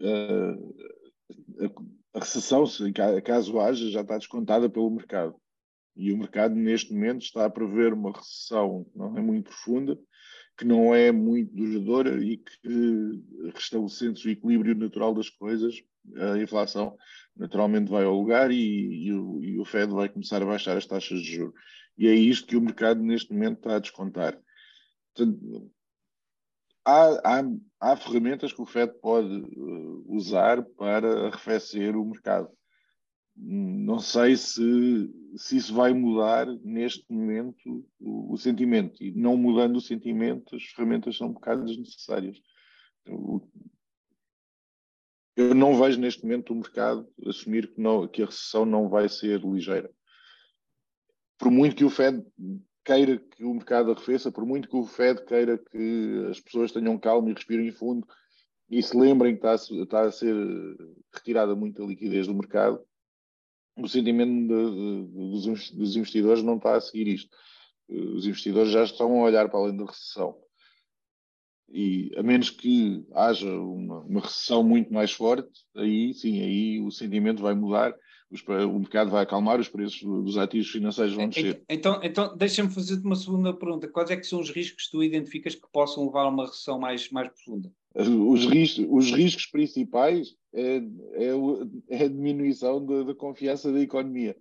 Uh, 0.00 0.74
a, 1.60 2.18
a 2.18 2.20
recessão, 2.20 2.64
caso 3.24 3.58
haja, 3.58 3.90
já 3.90 4.02
está 4.02 4.18
descontada 4.18 4.68
pelo 4.68 4.90
mercado. 4.90 5.34
E 5.96 6.12
o 6.12 6.18
mercado, 6.18 6.54
neste 6.54 6.92
momento, 6.92 7.22
está 7.22 7.46
a 7.46 7.50
prever 7.50 7.94
uma 7.94 8.12
recessão 8.12 8.84
que 8.84 8.98
não 8.98 9.16
é 9.16 9.22
muito 9.22 9.44
profunda, 9.44 9.98
que 10.56 10.64
não 10.64 10.94
é 10.94 11.10
muito 11.10 11.54
duradoura 11.54 12.22
e 12.22 12.36
que, 12.38 13.22
restabelecendo 13.54 14.20
o 14.24 14.30
equilíbrio 14.30 14.74
natural 14.74 15.14
das 15.14 15.30
coisas, 15.30 15.82
a 16.14 16.38
inflação 16.38 16.96
naturalmente 17.34 17.90
vai 17.90 18.04
ao 18.04 18.18
lugar 18.18 18.50
e, 18.50 19.06
e, 19.06 19.12
o, 19.12 19.42
e 19.42 19.58
o 19.58 19.64
Fed 19.64 19.92
vai 19.92 20.08
começar 20.08 20.42
a 20.42 20.46
baixar 20.46 20.76
as 20.76 20.86
taxas 20.86 21.20
de 21.20 21.34
juros. 21.34 21.54
E 21.98 22.06
é 22.06 22.14
isto 22.14 22.46
que 22.46 22.56
o 22.56 22.60
mercado, 22.60 23.02
neste 23.02 23.32
momento, 23.32 23.58
está 23.58 23.76
a 23.76 23.80
descontar. 23.80 24.38
Portanto, 25.14 25.70
há, 26.84 27.40
há, 27.40 27.42
há 27.80 27.96
ferramentas 27.96 28.52
que 28.52 28.60
o 28.60 28.66
Fed 28.66 28.92
pode 29.00 29.34
uh, 29.34 30.04
usar 30.08 30.62
para 30.62 31.28
arrefecer 31.28 31.96
o 31.96 32.04
mercado 32.04 32.50
não 33.36 33.98
sei 33.98 34.36
se, 34.36 35.10
se 35.36 35.58
isso 35.58 35.74
vai 35.74 35.92
mudar 35.92 36.46
neste 36.64 37.04
momento 37.12 37.86
o, 38.00 38.32
o, 38.32 38.38
sentimento. 38.38 39.02
E 39.02 39.12
não 39.12 39.36
mudando 39.36 39.76
o 39.76 39.80
sentimento, 39.80 40.56
as 40.56 40.62
ferramentas 40.64 41.16
são 41.16 41.28
um 41.28 41.32
bocado 41.32 41.64
desnecessárias. 41.64 42.40
Eu 45.36 45.54
não 45.54 45.78
vejo 45.78 46.00
neste 46.00 46.22
momento 46.22 46.52
o 46.52 46.56
mercado 46.56 47.06
assumir 47.26 47.72
que, 47.74 47.80
não, 47.80 48.08
que 48.08 48.22
a 48.22 48.26
recessão 48.26 48.64
não 48.64 48.88
vai 48.88 49.08
ser 49.08 49.40
ligeira. 49.40 49.90
Por 51.38 51.50
muito 51.50 51.76
que 51.76 51.84
o 51.84 51.90
Fed 51.90 52.24
queira 52.82 53.18
que 53.18 53.44
o 53.44 53.52
mercado 53.52 53.90
arrefeça, 53.90 54.32
por 54.32 54.46
muito 54.46 54.68
que 54.68 54.76
o 54.76 54.86
Fed 54.86 55.22
queira 55.26 55.58
que 55.58 56.26
as 56.30 56.40
pessoas 56.40 56.72
tenham 56.72 56.98
calma 56.98 57.28
e 57.28 57.34
respirem 57.34 57.70
fundo 57.70 58.06
e 58.70 58.82
se 58.82 58.96
lembrem 58.96 59.36
que 59.36 59.46
está 59.46 59.52
a, 59.52 59.82
está 59.82 60.00
a 60.02 60.12
ser 60.12 60.34
retirada 61.12 61.54
muita 61.54 61.82
liquidez 61.82 62.26
do 62.26 62.34
mercado, 62.34 62.80
o 63.76 63.88
sentimento 63.88 64.48
de, 64.48 65.06
de, 65.06 65.76
dos, 65.76 65.96
investidores 65.96 66.42
não 66.42 66.56
está 66.56 66.76
a 66.76 66.80
seguir 66.80 67.08
isto. 67.08 67.36
Os 67.88 68.26
investidores 68.26 68.70
já 68.70 68.82
estão 68.82 69.20
a 69.20 69.24
olhar 69.24 69.48
para 69.48 69.60
além 69.60 69.76
da 69.76 69.84
recessão. 69.84 70.36
e 71.68 72.10
a 72.16 72.22
menos 72.22 72.50
que 72.50 73.06
haja 73.14 73.48
uma, 73.48 74.00
uma, 74.00 74.20
recessão 74.20 74.62
muito 74.62 74.92
mais 74.92 75.12
forte, 75.12 75.50
aí 75.76 76.12
sim, 76.14 76.40
aí 76.40 76.80
o 76.80 76.90
sentimento 76.90 77.42
vai 77.42 77.54
mudar, 77.54 77.94
os, 78.30 78.42
o 78.42 78.78
mercado 78.78 79.10
vai 79.10 79.22
acalmar, 79.22 79.60
os 79.60 79.68
preços 79.68 80.02
dos 80.02 80.36
ativos 80.36 80.68
financeiros 80.68 81.14
vão 81.14 81.28
descer. 81.28 81.62
Então, 81.68 82.00
então 82.02 82.36
deixa-me 82.36 82.70
fazer-te 82.70 83.04
uma 83.04 83.14
segunda 83.14 83.54
pergunta. 83.54 83.86
Quais 83.86 84.10
é 84.10 84.16
que 84.16 84.26
são 84.26 84.40
os 84.40 84.50
riscos 84.50 84.86
que 84.86 84.90
tu 84.90 85.02
identificas 85.02 85.54
que 85.54 85.70
possam 85.70 86.06
levar 86.06 86.22
a 86.22 86.28
uma 86.28 86.46
recessão 86.46 86.78
mais, 86.78 87.08
mais 87.10 87.28
profunda? 87.28 87.70
Os 87.94 88.44
riscos, 88.46 88.84
os 88.88 89.10
riscos 89.12 89.46
principais 89.46 90.34
é, 90.56 90.76
é, 90.78 91.98
é 91.98 92.04
a 92.04 92.08
diminuição 92.08 92.84
da, 92.84 93.04
da 93.04 93.14
confiança 93.14 93.72
da 93.72 93.80
economia 93.80 94.36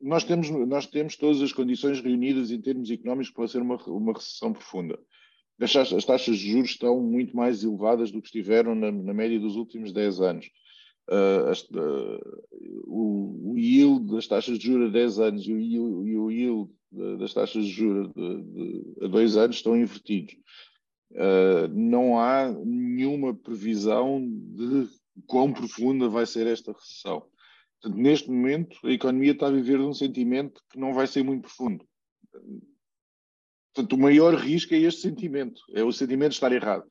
nós 0.00 0.24
temos, 0.24 0.50
nós 0.50 0.86
temos 0.86 1.16
todas 1.16 1.40
as 1.42 1.52
condições 1.52 2.00
reunidas 2.00 2.50
em 2.50 2.60
termos 2.60 2.90
económicos 2.90 3.30
para 3.30 3.48
ser 3.48 3.62
uma, 3.62 3.76
uma 3.86 4.12
recessão 4.12 4.52
profunda. 4.52 4.98
As 5.60 5.72
taxas, 5.72 5.98
as 5.98 6.04
taxas 6.04 6.38
de 6.38 6.50
juros 6.50 6.70
estão 6.70 7.00
muito 7.00 7.34
mais 7.34 7.64
elevadas 7.64 8.10
do 8.10 8.20
que 8.20 8.28
estiveram 8.28 8.74
na, 8.74 8.92
na 8.92 9.14
média 9.14 9.40
dos 9.40 9.56
últimos 9.56 9.92
10 9.92 10.20
anos. 10.20 10.50
Uh, 11.08 11.78
uh, 11.78 12.42
o, 12.84 13.52
o, 13.52 13.58
yield 13.58 14.12
das 14.12 14.26
taxas 14.26 14.58
de 14.58 14.66
juros 14.66 14.88
a 14.88 14.92
10 14.92 15.18
anos 15.20 15.46
e 15.46 15.52
o, 15.52 16.06
e 16.06 16.16
o 16.16 16.30
yield 16.30 16.70
das 17.18 17.32
taxas 17.32 17.64
de 17.64 17.70
juros 17.70 18.12
de, 18.12 18.42
de, 18.42 19.04
a 19.04 19.08
2 19.08 19.36
anos 19.36 19.56
estão 19.56 19.76
invertidos. 19.76 20.34
Uh, 21.12 21.68
não 21.72 22.18
há 22.18 22.52
nenhuma 22.52 23.34
previsão 23.34 24.20
de 24.28 24.88
quão 25.26 25.52
profunda 25.52 26.08
vai 26.08 26.26
ser 26.26 26.46
esta 26.46 26.72
recessão. 26.72 27.26
Portanto, 27.80 28.00
neste 28.00 28.30
momento, 28.30 28.78
a 28.84 28.90
economia 28.90 29.32
está 29.32 29.48
a 29.48 29.52
viver 29.52 29.78
de 29.78 29.84
um 29.84 29.92
sentimento 29.92 30.60
que 30.70 30.78
não 30.78 30.92
vai 30.92 31.06
ser 31.06 31.22
muito 31.22 31.42
profundo. 31.42 31.86
Portanto, 33.74 33.92
o 33.92 33.98
maior 33.98 34.34
risco 34.34 34.74
é 34.74 34.78
este 34.78 35.02
sentimento, 35.02 35.60
é 35.74 35.84
o 35.84 35.92
sentimento 35.92 36.30
de 36.30 36.36
estar 36.36 36.52
errado. 36.52 36.84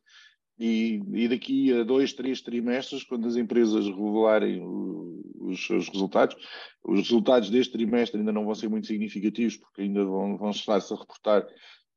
E, 0.58 1.02
e 1.14 1.28
daqui 1.28 1.74
a 1.74 1.84
dois, 1.84 2.14
três 2.14 2.42
trimestres, 2.42 3.04
quando 3.04 3.28
as 3.28 3.36
empresas 3.36 3.86
revelarem 3.88 4.62
o, 4.62 5.22
os 5.42 5.66
seus 5.66 5.90
resultados, 5.90 6.36
os 6.84 7.02
resultados 7.02 7.50
deste 7.50 7.74
trimestre 7.74 8.20
ainda 8.20 8.32
não 8.32 8.46
vão 8.46 8.56
ser 8.56 8.70
muito 8.70 8.88
significativos, 8.88 9.58
porque 9.58 9.82
ainda 9.82 10.06
vão, 10.06 10.38
vão 10.38 10.52
estar-se 10.52 10.94
a 10.94 10.98
reportar 10.98 11.46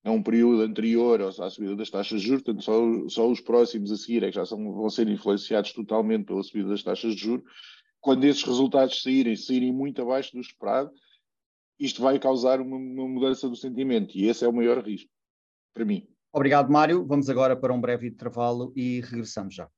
a 0.04 0.10
um 0.10 0.22
período 0.22 0.62
anterior 0.62 1.20
à 1.22 1.50
subida 1.50 1.76
das 1.76 1.90
taxas 1.90 2.20
de 2.20 2.28
juros, 2.28 2.42
portanto, 2.42 2.64
só, 2.64 3.08
só 3.08 3.30
os 3.30 3.40
próximos 3.40 3.90
a 3.90 3.96
seguir 3.96 4.22
é 4.22 4.28
que 4.28 4.36
já 4.36 4.46
são, 4.46 4.72
vão 4.72 4.88
ser 4.88 5.08
influenciados 5.08 5.72
totalmente 5.72 6.24
pela 6.24 6.42
subida 6.42 6.68
das 6.70 6.82
taxas 6.82 7.14
de 7.14 7.22
juros. 7.22 7.44
Quando 8.00 8.24
esses 8.24 8.42
resultados 8.44 9.02
saírem, 9.02 9.36
saírem 9.36 9.72
muito 9.72 10.00
abaixo 10.00 10.32
do 10.32 10.40
esperado, 10.40 10.90
isto 11.78 12.00
vai 12.00 12.18
causar 12.18 12.60
uma, 12.60 12.76
uma 12.76 13.08
mudança 13.08 13.48
do 13.48 13.56
sentimento 13.56 14.16
e 14.16 14.26
esse 14.26 14.44
é 14.44 14.48
o 14.48 14.52
maior 14.52 14.84
risco, 14.84 15.10
para 15.74 15.84
mim. 15.84 16.06
Obrigado, 16.32 16.70
Mário. 16.70 17.04
Vamos 17.06 17.28
agora 17.28 17.56
para 17.56 17.72
um 17.72 17.80
breve 17.80 18.08
intervalo 18.08 18.72
e 18.76 19.00
regressamos 19.00 19.54
já. 19.54 19.68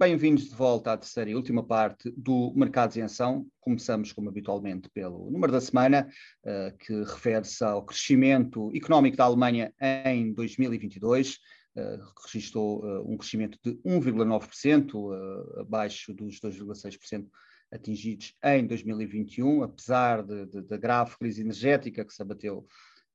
Bem-vindos 0.00 0.44
de 0.44 0.54
volta 0.54 0.92
à 0.92 0.96
terceira 0.96 1.28
e 1.28 1.34
última 1.34 1.60
parte 1.60 2.08
do 2.16 2.52
Mercados 2.54 2.96
em 2.96 3.02
Ação. 3.02 3.44
Começamos, 3.58 4.12
como 4.12 4.28
habitualmente, 4.28 4.88
pelo 4.90 5.28
número 5.28 5.50
da 5.50 5.60
semana, 5.60 6.08
uh, 6.44 6.78
que 6.78 7.02
refere-se 7.02 7.64
ao 7.64 7.84
crescimento 7.84 8.70
económico 8.72 9.16
da 9.16 9.24
Alemanha 9.24 9.74
em 10.04 10.32
2022. 10.32 11.38
Uh, 11.74 11.98
registrou 12.24 12.84
uh, 12.84 13.12
um 13.12 13.16
crescimento 13.16 13.58
de 13.60 13.72
1,9%, 13.84 14.94
uh, 14.94 15.60
abaixo 15.62 16.14
dos 16.14 16.38
2,6% 16.38 17.26
atingidos 17.72 18.36
em 18.44 18.68
2021, 18.68 19.64
apesar 19.64 20.22
da 20.22 20.76
grave 20.76 21.16
crise 21.18 21.40
energética 21.40 22.04
que 22.04 22.14
se 22.14 22.22
abateu 22.22 22.64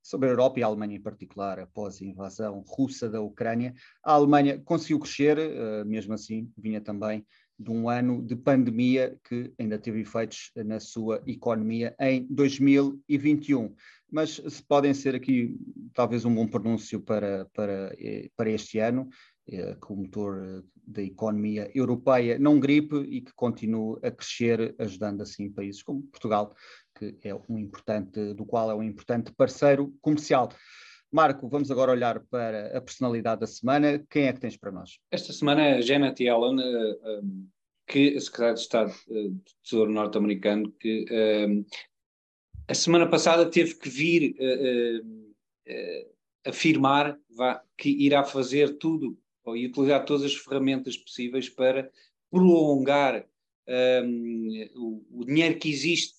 sobre 0.03 0.27
a 0.27 0.31
Europa 0.31 0.59
e 0.59 0.63
a 0.63 0.67
Alemanha 0.67 0.97
em 0.97 1.01
particular, 1.01 1.59
após 1.59 2.01
a 2.01 2.05
invasão 2.05 2.63
russa 2.67 3.09
da 3.09 3.21
Ucrânia. 3.21 3.73
A 4.03 4.13
Alemanha 4.13 4.59
conseguiu 4.59 4.99
crescer, 4.99 5.37
uh, 5.39 5.85
mesmo 5.85 6.13
assim, 6.13 6.51
vinha 6.57 6.81
também 6.81 7.25
de 7.57 7.71
um 7.71 7.87
ano 7.89 8.21
de 8.21 8.35
pandemia 8.35 9.17
que 9.23 9.53
ainda 9.57 9.79
teve 9.79 10.01
efeitos 10.01 10.51
na 10.55 10.79
sua 10.79 11.23
economia 11.25 11.95
em 11.99 12.27
2021. 12.29 13.73
Mas 14.11 14.31
se 14.35 14.63
podem 14.63 14.93
ser 14.93 15.15
aqui 15.15 15.57
talvez 15.93 16.25
um 16.25 16.33
bom 16.33 16.47
pronúncio 16.47 16.99
para, 16.99 17.45
para, 17.53 17.95
eh, 17.97 18.29
para 18.35 18.49
este 18.49 18.79
ano, 18.79 19.07
eh, 19.45 19.75
que 19.75 19.91
o 19.91 19.95
motor 19.97 20.63
da 20.87 21.01
economia 21.01 21.69
europeia 21.75 22.39
não 22.39 22.59
gripe 22.59 22.95
e 22.95 23.19
que 23.19 23.33
continue 23.33 23.99
a 24.01 24.09
crescer, 24.09 24.73
ajudando 24.79 25.21
assim 25.21 25.51
países 25.51 25.83
como 25.83 26.01
Portugal, 26.03 26.55
que 26.97 27.17
é 27.21 27.35
um 27.49 27.57
importante, 27.57 28.33
do 28.33 28.45
qual 28.45 28.71
é 28.71 28.75
um 28.75 28.83
importante 28.83 29.33
parceiro 29.33 29.93
comercial. 30.01 30.49
Marco, 31.11 31.49
vamos 31.49 31.69
agora 31.69 31.91
olhar 31.91 32.21
para 32.21 32.77
a 32.77 32.81
personalidade 32.81 33.41
da 33.41 33.47
semana. 33.47 34.03
Quem 34.09 34.27
é 34.27 34.33
que 34.33 34.39
tens 34.39 34.57
para 34.57 34.71
nós? 34.71 34.97
Esta 35.11 35.33
semana 35.33 35.61
é 35.61 35.81
Janet 35.81 36.23
Yellen, 36.23 36.59
um, 36.59 37.47
que 37.85 38.15
é 38.15 38.19
secretária 38.19 38.53
de 38.53 38.59
Estado 38.61 38.93
do 39.07 39.41
Tesouro 39.61 39.91
norte-americano, 39.91 40.71
que 40.79 41.05
a 42.67 42.73
semana 42.73 43.09
passada 43.09 43.49
teve 43.49 43.75
que 43.75 43.89
vir 43.89 44.35
afirmar 46.45 47.19
que 47.77 47.89
irá 47.89 48.23
fazer 48.23 48.77
tudo 48.77 49.17
e 49.47 49.65
utilizar 49.65 50.05
todas 50.05 50.23
as 50.23 50.35
ferramentas 50.35 50.97
possíveis 50.97 51.49
para 51.49 51.91
prolongar 52.31 53.25
um, 53.67 54.69
o, 54.75 55.19
o, 55.21 55.25
dinheiro 55.25 55.59
que 55.59 55.69
existe 55.69 56.15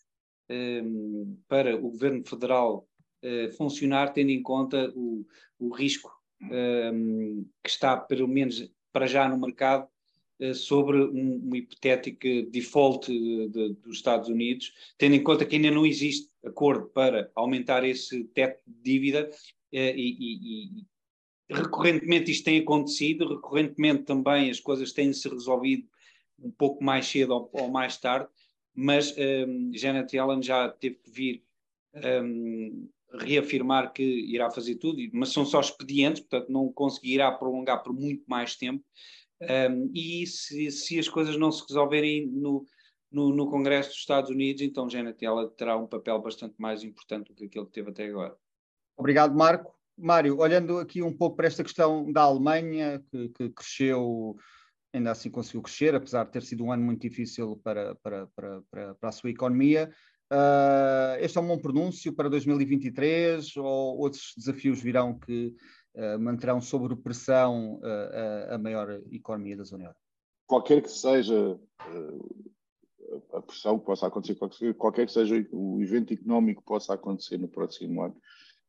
um, 0.49 1.37
para 1.49 1.75
o 1.77 1.91
governo 1.91 2.25
federal 2.25 2.87
uh, 3.23 3.53
funcionar, 3.57 4.13
tendo 4.13 4.31
em 4.31 4.43
conta 4.43 4.93
o, 4.95 5.27
o 5.59 5.75
risco 5.75 6.11
um, 6.43 7.47
que 7.63 7.71
está, 7.71 7.97
pelo 7.97 8.29
menos 8.29 8.71
para 8.93 9.07
já, 9.07 9.29
no 9.29 9.39
mercado 9.39 9.89
uh, 10.41 10.55
sobre 10.55 10.99
um, 10.99 11.51
um 11.51 11.57
hipotético 11.57 12.51
default 12.51 13.11
de, 13.11 13.49
de, 13.49 13.75
dos 13.75 13.97
Estados 13.97 14.29
Unidos, 14.29 14.73
tendo 14.99 15.15
em 15.15 15.23
conta 15.23 15.45
que 15.45 15.57
ainda 15.57 15.71
não 15.71 15.87
existe 15.87 16.31
acordo 16.45 16.87
para 16.89 17.31
aumentar 17.35 17.85
esse 17.85 18.25
teto 18.25 18.63
de 18.67 18.83
dívida 18.83 19.31
e, 19.73 19.81
e, 19.81 20.85
recorrentemente 21.51 22.31
isto 22.31 22.45
tem 22.45 22.61
acontecido, 22.61 23.29
recorrentemente 23.29 24.05
também 24.05 24.51
as 24.51 24.61
coisas 24.61 24.93
têm-se 24.93 25.29
resolvido 25.29 25.89
um 26.39 26.51
pouco 26.51 26.83
mais 26.83 27.07
cedo 27.07 27.35
ou, 27.35 27.51
ou 27.53 27.69
mais 27.69 27.97
tarde, 27.97 28.29
mas 28.75 29.15
um, 29.17 29.71
Janet 29.73 30.15
Yellen 30.15 30.43
já 30.43 30.69
teve 30.69 30.97
que 30.97 31.11
vir 31.11 31.45
um, 31.95 32.89
reafirmar 33.13 33.93
que 33.93 34.03
irá 34.03 34.51
fazer 34.51 34.77
tudo, 34.77 35.01
mas 35.13 35.33
são 35.33 35.45
só 35.45 35.61
expedientes, 35.61 36.21
portanto 36.21 36.51
não 36.51 36.73
conseguirá 36.73 37.31
prolongar 37.31 37.83
por 37.83 37.93
muito 37.93 38.25
mais 38.27 38.57
tempo. 38.57 38.85
Um, 39.41 39.91
e 39.95 40.27
se, 40.27 40.71
se, 40.71 40.99
as 40.99 41.09
coisas 41.09 41.37
não 41.37 41.53
se 41.53 41.63
resolverem 41.69 42.27
no, 42.27 42.65
no, 43.11 43.35
no, 43.35 43.51
Congresso 43.51 43.91
dos 43.91 43.99
Estados 43.99 44.31
Unidos, 44.31 44.63
então 44.63 44.89
Janet 44.89 45.23
Yellen 45.23 45.51
terá 45.57 45.77
um 45.77 45.87
papel 45.87 46.21
bastante 46.21 46.55
mais 46.59 46.83
importante 46.83 47.29
do 47.29 47.35
que 47.35 47.45
aquele 47.45 47.67
que 47.67 47.73
teve 47.73 47.91
até 47.91 48.07
agora. 48.07 48.37
Obrigado, 48.97 49.35
Marco. 49.35 49.74
Mário, 49.97 50.39
olhando 50.39 50.79
aqui 50.79 51.03
um 51.03 51.17
pouco 51.17 51.37
para 51.37 51.47
esta 51.47 51.63
questão 51.63 52.11
da 52.13 52.23
Alemanha, 52.23 53.03
que, 53.11 53.29
que, 53.29 53.49
cresceu, 53.51 54.37
ainda 54.93 55.13
assim 55.13 55.31
conseguiu 55.31 55.63
crescer, 55.63 55.95
apesar 55.95 56.25
de 56.25 56.33
ter 56.33 56.43
sido 56.43 56.65
um 56.65 56.73
ano 56.73 56.83
muito 56.83 57.01
difícil 57.01 57.61
para, 57.63 57.95
para, 57.97 58.27
para, 58.35 58.63
para, 58.71 58.95
para 58.97 59.09
a 59.09 59.13
sua 59.13 59.31
economia. 59.31 59.91
Uh, 60.33 61.21
este 61.21 61.39
é 61.39 61.41
um 61.41 61.47
bom 61.47 61.59
pronúncio 61.59 62.13
para 62.13 62.29
2023 62.29 63.57
ou 63.59 63.99
outros 63.99 64.33
desafios 64.37 64.81
virão 64.81 65.19
que 65.19 65.55
uh, 65.95 66.19
manterão 66.19 66.61
sob 66.61 66.97
pressão 66.97 67.75
uh, 67.77 68.55
a 68.55 68.59
maior 68.59 69.01
economia 69.13 69.57
da 69.57 69.65
zona 69.65 69.85
euro? 69.85 69.97
Qualquer 70.47 70.83
que 70.83 70.91
seja 70.91 71.59
a 73.33 73.43
pressão 73.43 73.79
que 73.79 73.87
possa 73.87 74.07
acontecer, 74.07 74.75
qualquer 74.75 75.07
que 75.07 75.13
seja 75.13 75.47
o 75.53 75.81
evento 75.81 76.13
económico 76.13 76.63
que 76.63 76.67
possa 76.67 76.95
acontecer 76.95 77.39
no 77.39 77.49
próximo 77.49 78.03
ano, 78.03 78.17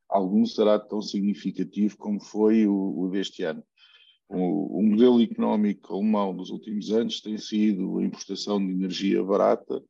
algum 0.10 0.46
será 0.46 0.80
tão 0.80 1.02
significativo 1.02 1.98
como 1.98 2.20
foi 2.20 2.68
o, 2.68 3.00
o 3.00 3.10
deste 3.10 3.44
ano. 3.44 3.64
O, 4.28 4.80
o, 4.80 4.84
modelo 4.84 5.22
económico 5.22 5.94
alemão 5.94 6.36
dos 6.36 6.50
últimos 6.50 6.92
anos 6.92 7.22
tem 7.22 7.38
sido 7.38 8.00
a 8.00 8.04
importação 8.04 8.60
de 8.60 8.72
energia 8.72 9.24
barata 9.24 9.84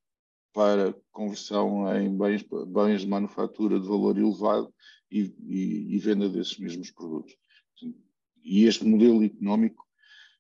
para 0.54 0.96
conversão 1.12 1.86
em 1.96 2.16
bens, 2.18 2.46
bens 2.68 3.02
de 3.02 3.08
manufatura 3.08 3.80
de 3.80 3.88
valor 3.88 4.18
elevado 4.18 4.74
e, 5.10 5.34
e, 5.48 5.96
e 5.96 6.00
venda 6.00 6.28
desses 6.28 6.58
mesmos 6.58 6.92
produtos. 6.92 7.36
E 8.44 8.66
este 8.66 8.86
modelo 8.86 9.24
económico 9.24 9.86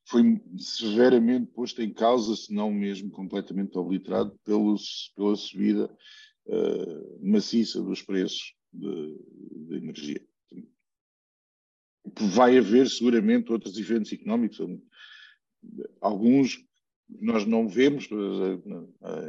foi 0.08 0.42
severamente 0.58 1.52
posto 1.52 1.82
em 1.82 1.92
causa, 1.92 2.36
se 2.36 2.54
não 2.54 2.72
mesmo 2.72 3.10
completamente 3.10 3.78
obliterado, 3.78 4.38
pelos, 4.44 5.12
pela 5.16 5.36
subida 5.36 5.90
uh, 6.46 7.28
maciça 7.28 7.82
dos 7.82 8.02
preços 8.02 8.54
de, 8.76 9.18
de 9.68 9.76
energia. 9.78 10.22
Vai 12.36 12.58
haver 12.58 12.88
seguramente 12.88 13.52
outros 13.52 13.78
eventos 13.78 14.14
económicos, 14.14 14.60
alguns 16.00 16.64
nós 17.08 17.46
não 17.46 17.68
vemos, 17.68 18.10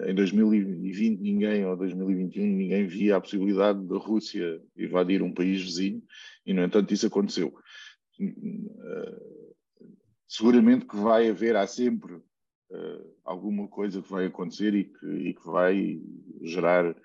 em 0.07 0.15
2020 0.15 1.21
ninguém, 1.21 1.67
ou 1.67 1.77
2021, 1.77 2.47
ninguém 2.47 2.87
via 2.87 3.17
a 3.17 3.21
possibilidade 3.21 3.87
da 3.87 3.99
Rússia 3.99 4.63
invadir 4.77 5.23
um 5.23 5.33
país 5.33 5.63
vizinho, 5.63 6.03
e 6.45 6.55
no 6.55 6.63
entanto 6.63 6.93
isso 6.93 7.07
aconteceu. 7.07 7.55
Seguramente 10.27 10.87
que 10.87 10.97
vai 10.97 11.29
haver, 11.29 11.55
há 11.57 11.67
sempre 11.67 12.19
alguma 13.25 13.69
coisa 13.69 14.03
que 14.03 14.11
vai 14.11 14.27
acontecer 14.27 14.75
e 14.75 14.85
que, 14.85 15.07
e 15.07 15.35
que 15.35 15.47
vai 15.47 16.01
gerar 16.43 16.97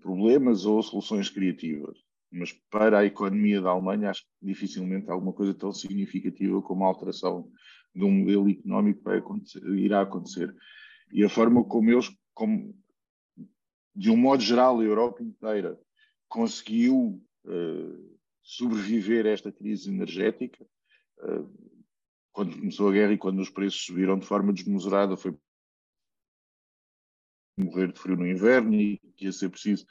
problemas 0.00 0.64
ou 0.64 0.82
soluções 0.82 1.28
criativas. 1.28 1.98
Mas 2.30 2.52
para 2.70 2.98
a 3.00 3.04
economia 3.04 3.60
da 3.60 3.70
Alemanha, 3.70 4.10
acho 4.10 4.22
que 4.22 4.46
dificilmente 4.46 5.10
alguma 5.10 5.32
coisa 5.32 5.52
tão 5.52 5.72
significativa 5.72 6.62
como 6.62 6.84
a 6.84 6.88
alteração 6.88 7.50
de 7.94 8.04
um 8.04 8.10
modelo 8.10 8.48
económico 8.48 9.02
vai 9.02 9.18
acontecer, 9.18 9.64
irá 9.70 10.02
acontecer. 10.02 10.54
E 11.12 11.24
a 11.24 11.28
forma 11.28 11.64
como 11.64 11.90
eles, 11.90 12.08
como, 12.32 12.74
de 13.94 14.10
um 14.10 14.16
modo 14.16 14.42
geral, 14.42 14.78
a 14.78 14.84
Europa 14.84 15.22
inteira 15.22 15.78
conseguiu 16.28 17.20
uh, 17.44 18.18
sobreviver 18.42 19.26
a 19.26 19.30
esta 19.30 19.50
crise 19.50 19.90
energética, 19.90 20.64
uh, 21.18 21.50
quando 22.32 22.56
começou 22.56 22.88
a 22.88 22.92
guerra 22.92 23.12
e 23.12 23.18
quando 23.18 23.40
os 23.40 23.50
preços 23.50 23.84
subiram 23.84 24.16
de 24.16 24.26
forma 24.26 24.52
desmesurada, 24.52 25.16
foi 25.16 25.36
morrer 27.60 27.92
de 27.92 27.98
frio 27.98 28.16
no 28.16 28.26
inverno 28.26 28.74
e 28.74 29.00
que 29.16 29.26
ia 29.26 29.32
ser 29.32 29.48
preciso 29.48 29.86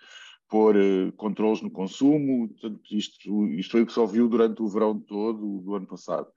pôr 0.50 0.76
uh, 0.76 1.12
controles 1.14 1.62
no 1.62 1.70
consumo. 1.70 2.50
Portanto, 2.50 2.82
isto, 2.92 3.48
isto 3.48 3.72
foi 3.72 3.84
o 3.84 3.86
que 3.86 3.94
se 3.94 4.00
ouviu 4.00 4.28
durante 4.28 4.62
o 4.62 4.68
verão 4.68 5.00
todo 5.00 5.60
do 5.60 5.76
ano 5.76 5.86
passado. 5.86 6.28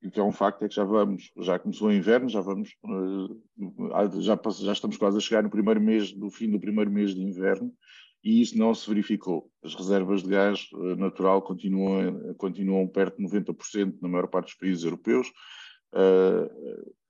E 0.00 0.06
o 0.06 0.10
que 0.12 0.20
é 0.20 0.22
um 0.22 0.32
facto 0.32 0.64
é 0.64 0.68
que 0.68 0.76
já 0.76 0.84
vamos, 0.84 1.32
já 1.38 1.58
começou 1.58 1.88
o 1.88 1.92
inverno, 1.92 2.28
já 2.28 2.40
vamos, 2.40 2.70
uh, 2.84 4.22
já, 4.22 4.38
já 4.60 4.72
estamos 4.72 4.96
quase 4.96 5.18
a 5.18 5.20
chegar 5.20 5.42
no 5.42 5.50
primeiro 5.50 5.80
mês, 5.80 6.14
no 6.14 6.30
fim 6.30 6.48
do 6.48 6.60
primeiro 6.60 6.90
mês 6.90 7.14
de 7.14 7.20
inverno, 7.20 7.74
e 8.22 8.40
isso 8.40 8.56
não 8.56 8.72
se 8.74 8.88
verificou. 8.88 9.50
As 9.62 9.74
reservas 9.74 10.22
de 10.22 10.30
gás 10.30 10.68
uh, 10.72 10.94
natural 10.94 11.42
continuam, 11.42 12.34
continuam 12.34 12.86
perto 12.86 13.16
de 13.16 13.24
90% 13.24 13.96
na 14.00 14.08
maior 14.08 14.28
parte 14.28 14.46
dos 14.46 14.54
países 14.54 14.84
europeus. 14.84 15.32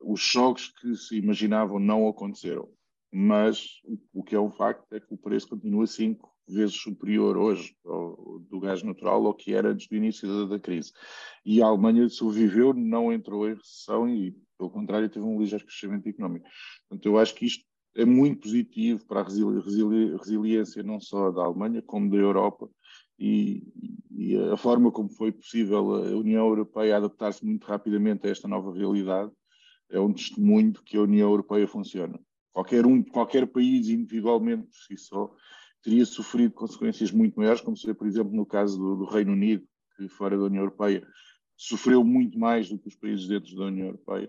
Os 0.01 0.21
choques 0.21 0.69
que 0.69 0.95
se 0.95 1.17
imaginavam 1.17 1.81
não 1.81 2.07
aconteceram, 2.07 2.69
mas 3.13 3.81
o, 4.13 4.23
que 4.23 4.35
é 4.35 4.41
um 4.41 4.51
facto 4.51 4.93
é 4.93 5.01
que 5.01 5.13
o 5.13 5.17
preço 5.17 5.49
continua 5.49 5.87
5 5.87 6.31
vezes 6.49 6.77
superior 6.77 7.37
hoje 7.37 7.75
ao, 7.85 8.39
do 8.41 8.61
gás 8.61 8.83
natural 8.83 9.27
ao 9.27 9.35
que 9.35 9.55
era 9.55 9.71
antes 9.71 9.89
do 9.89 9.97
início 9.97 10.29
da, 10.29 10.57
da, 10.57 10.59
crise. 10.59 10.93
E 11.45 11.63
a 11.63 11.67
Alemanha 11.67 12.09
sobreviveu, 12.09 12.73
não 12.73 13.13
entrou 13.13 13.49
em 13.49 13.55
recessão 13.55 14.09
e, 14.09 14.35
pelo 14.57 14.71
contrário, 14.71 15.09
teve 15.09 15.25
um 15.25 15.39
ligeiro 15.39 15.65
crescimento 15.65 16.09
económico. 16.09 16.47
Portanto, 16.89 17.07
eu 17.07 17.19
acho 17.19 17.35
que 17.35 17.47
isto 17.47 17.65
é 17.97 18.05
muito 18.05 18.43
positivo 18.43 19.05
para 19.07 19.21
a 19.21 19.25
resili 19.25 19.61
resili 19.61 20.17
resiliência 20.17 20.83
não 20.83 21.01
só 21.01 21.31
da 21.31 21.43
Alemanha, 21.43 21.83
como 21.83 22.11
da 22.11 22.17
Europa 22.17 22.71
e, 23.19 23.63
e, 24.13 24.37
a 24.53 24.57
forma 24.57 24.93
como 24.93 25.09
foi 25.09 25.33
possível 25.33 25.95
a 25.95 26.17
União 26.17 26.47
Europeia 26.47 26.97
adaptar-se 26.97 27.45
muito 27.45 27.65
rapidamente 27.65 28.27
a 28.27 28.31
esta 28.31 28.47
nova 28.47 28.73
realidade 28.73 29.33
é 29.91 29.99
um 29.99 30.13
testemunho 30.13 30.73
de 30.73 30.83
que 30.83 30.97
a 30.97 31.03
União 31.03 31.29
Europeia 31.31 31.67
funciona. 31.67 32.21
Qualquer 32.59 32.85
um, 32.87 33.05
qualquer 33.05 33.47
país 33.47 33.89
individualmente 33.89 34.65
por 34.65 34.75
si 34.75 34.97
só 34.97 35.33
teria 35.81 36.05
sofrido 36.05 36.55
consequências 36.55 37.13
muito 37.13 37.39
maiores, 37.39 37.61
como 37.61 37.77
se 37.77 37.95
por 37.95 38.05
exemplo, 38.05 38.35
no 38.35 38.45
caso 38.45 38.77
do, 38.77 38.97
do, 38.97 39.05
Reino 39.05 39.31
Unido, 39.31 39.65
que 39.97 40.09
fora 40.09 40.37
da 40.37 40.43
União 40.43 40.65
Europeia 40.65 41.07
sofreu 41.57 42.03
muito 42.03 42.37
mais 42.37 42.69
do 42.69 42.77
que 42.77 42.89
os 42.89 42.97
países 42.97 43.29
dentro 43.29 43.55
da 43.55 43.67
União 43.67 43.87
Europeia. 43.87 44.29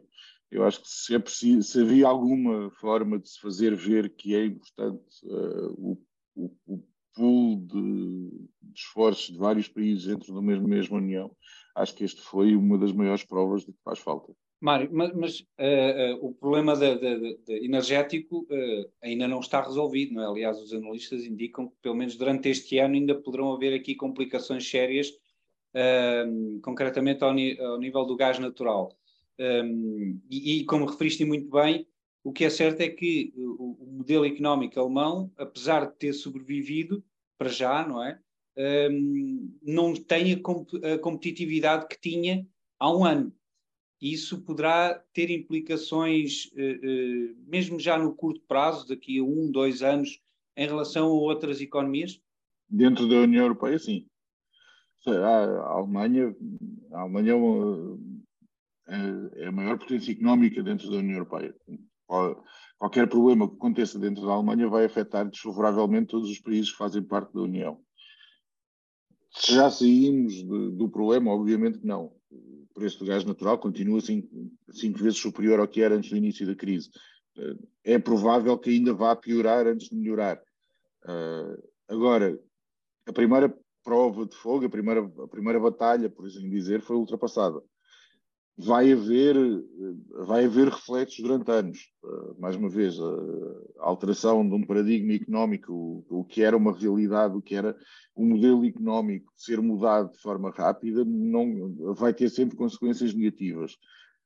Eu 0.52 0.64
acho 0.64 0.80
que 0.80 0.88
se, 0.88 1.16
é 1.16 1.18
preciso, 1.18 1.64
se 1.64 1.82
havia 1.82 2.06
alguma 2.06 2.70
forma 2.70 3.18
de 3.18 3.28
se 3.28 3.40
fazer 3.40 3.76
ver 3.76 4.16
que 4.16 4.36
é 4.36 4.46
importante 4.46 5.26
uh, 5.26 5.72
o, 5.72 6.06
o, 6.36 6.56
o, 6.68 6.84
pool 7.16 7.56
de, 7.66 8.30
de, 8.62 8.80
esforços 8.80 9.34
de 9.34 9.40
vários 9.40 9.68
países 9.68 10.06
dentro 10.06 10.36
da 10.36 10.42
mesma, 10.42 10.68
mesma 10.68 10.98
União, 10.98 11.36
acho 11.76 11.96
que 11.96 12.04
este 12.04 12.22
foi 12.22 12.56
uma 12.56 12.78
das 12.78 12.92
maiores 12.92 13.24
provas 13.24 13.66
de 13.66 13.74
que 13.74 13.82
faz 13.84 13.98
falta. 13.98 14.32
Mário, 14.62 14.90
mas, 14.92 15.14
mas 15.14 15.40
uh, 15.40 16.16
uh, 16.18 16.26
o 16.28 16.34
problema 16.34 16.76
de, 16.76 16.96
de, 16.98 17.38
de 17.46 17.66
energético 17.66 18.46
uh, 18.52 18.92
ainda 19.02 19.26
não 19.26 19.40
está 19.40 19.62
resolvido, 19.62 20.14
não 20.14 20.22
é? 20.22 20.26
Aliás, 20.26 20.60
os 20.60 20.74
analistas 20.74 21.24
indicam 21.24 21.70
que, 21.70 21.76
pelo 21.82 21.96
menos 21.96 22.18
durante 22.18 22.50
este 22.50 22.78
ano, 22.78 22.96
ainda 22.96 23.16
poderão 23.16 23.54
haver 23.54 23.74
aqui 23.74 23.96
complicações 23.96 24.70
sérias, 24.70 25.14
ehm, 25.74 26.60
concretamente 26.62 27.24
ao, 27.24 27.30
ao, 27.30 27.80
nível 27.80 28.06
do 28.06 28.18
gás 28.18 28.38
natural. 28.38 28.94
Um, 29.40 29.44
ehm, 29.46 30.20
e, 30.30 30.60
e, 30.60 30.66
como 30.66 30.86
referiste 30.86 31.24
muito 31.24 31.50
bem, 31.50 31.88
o 32.22 32.34
que 32.34 32.44
é 32.44 32.50
certo 32.50 32.82
é 32.82 32.90
que 32.90 33.34
o, 33.38 33.78
o, 33.82 33.92
modelo 33.98 34.26
económico 34.26 34.78
alemão, 34.78 35.32
apesar 35.38 35.86
de 35.86 35.96
ter 35.96 36.14
sobrevivido, 36.14 37.02
para 37.38 37.50
já, 37.50 37.88
não 37.88 38.04
é? 38.04 38.20
Um, 38.58 38.62
ehm, 38.62 39.50
não 39.64 39.94
tem 39.96 40.34
a, 40.34 40.40
comp 40.42 40.70
a 40.84 40.98
competitividade 41.00 41.88
que 41.88 41.98
tinha 42.00 42.46
há 42.78 42.94
um 42.94 43.06
ano 43.06 43.34
isso 44.02 44.42
poderá 44.42 45.04
ter 45.14 45.30
implicações, 45.30 46.50
eh, 46.56 46.80
eh, 46.82 47.36
mesmo 47.46 47.80
já 47.80 47.98
no 47.98 48.16
curto 48.16 48.42
prazo, 48.48 48.88
daqui 48.88 49.20
a 49.20 49.24
um, 49.24 49.52
dois 49.52 49.82
anos, 49.82 50.22
em 50.56 50.66
relação 50.66 51.08
a 51.08 51.14
outras 51.14 51.60
economias? 51.60 52.22
Dentro 52.70 53.08
da 53.10 53.18
União 53.18 53.44
Europeia, 53.44 53.78
sim. 53.78 54.06
A 55.06 55.74
Alemanha, 55.74 56.36
a 56.92 57.02
Alemanha 57.02 57.34
é, 58.88 58.96
é, 58.96 59.44
é 59.44 59.48
a 59.48 59.52
maior 59.52 59.78
potência 59.78 60.12
económica 60.12 60.62
dentro 60.64 60.90
da 60.90 60.98
União 60.98 61.16
Europeia. 61.16 61.56
Qualquer 62.78 63.08
problema 63.10 63.50
que 63.50 63.56
aconteça 63.56 64.00
dentro 64.00 64.26
da 64.26 64.32
Alemanha 64.32 64.68
vai 64.70 64.86
afetar 64.86 65.30
desfavoravelmente 65.30 66.08
todos 66.08 66.30
os 66.30 66.40
países 66.40 66.72
que 66.72 66.78
fazem 66.78 67.04
parte 67.04 67.34
da 67.34 67.42
União. 67.42 67.82
Se 69.32 69.54
já 69.54 69.70
saímos 69.70 70.42
do 70.44 70.90
problema, 70.90 71.32
obviamente 71.32 71.80
não 71.84 72.19
o 72.32 72.68
preço 72.74 73.00
do 73.00 73.06
gás 73.06 73.24
natural 73.26 73.58
continua 73.58 74.02
cinco, 74.02 74.28
cinco 74.72 75.00
vezes 75.00 75.20
superior 75.20 75.60
ao 75.60 75.68
que 75.68 75.82
era 75.82 75.96
antes 75.96 76.10
do 76.10 76.18
início 76.18 76.46
da 76.46 76.56
crise. 76.56 76.90
Eh, 77.38 77.94
é 77.96 78.00
provável 78.00 78.58
que 78.58 78.70
ainda 78.70 78.94
vá 78.94 79.16
piorar 79.16 79.68
antes 79.68 79.90
de 79.90 79.96
melhorar. 79.96 80.42
Uh, 81.06 81.58
agora, 81.88 82.40
a 83.08 83.14
primeira 83.14 83.58
prova 83.84 84.26
de 84.26 84.36
fogo, 84.36 84.66
a 84.66 84.70
primeira, 84.70 85.02
a 85.02 85.28
primeira 85.28 85.60
batalha, 85.60 86.10
por 86.10 86.28
assim 86.28 86.50
dizer, 86.50 86.82
foi 86.82 86.98
ultrapassada 86.98 87.62
vai 88.62 88.92
haver, 88.92 89.36
vai 90.26 90.44
haver 90.44 90.68
reflexos 90.68 91.20
durante 91.24 91.50
anos. 91.50 91.80
Uh, 92.04 92.36
mais 92.38 92.58
uma 92.58 92.70
vez, 92.70 93.00
a, 93.00 93.86
alteração 93.86 94.48
de 94.48 94.54
um 94.54 94.66
paradigma 94.66 95.14
económico, 95.14 96.06
o, 96.10 96.26
que 96.26 96.42
era 96.42 96.58
uma 96.58 96.78
realidade, 96.78 97.38
o 97.38 97.42
que 97.42 97.56
era 97.56 97.76
um 98.18 98.26
modelo 98.26 98.66
económico 98.66 99.32
ser 99.34 99.62
mudado 99.62 100.12
de 100.12 100.20
forma 100.20 100.52
rápida, 100.52 101.06
não, 101.06 101.74
vai 101.94 102.14
ter 102.14 102.30
sempre 102.30 102.58
consequências 102.58 103.14
negativas. 103.14 103.78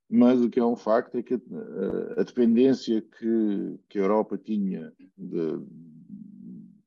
Mas 0.10 0.42
o 0.42 0.50
que 0.50 0.60
é 0.60 0.66
um 0.66 0.76
facto 0.76 1.16
é 1.16 1.22
que 1.22 1.36
a, 1.36 2.22
a 2.22 2.24
dependência 2.24 3.02
que, 3.02 3.80
que, 3.88 4.00
a 4.00 4.02
Europa 4.02 4.36
tinha 4.36 4.92
de, 5.16 5.60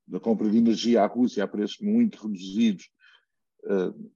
da 0.09 0.18
compra 0.18 0.50
de 0.50 0.59
energia 0.59 1.02
à 1.02 1.06
Rússia 1.06 1.44
a 1.44 1.48
preços 1.48 1.78
muito 1.80 2.26
reduzidos 2.26 2.90
uh, 3.66 4.15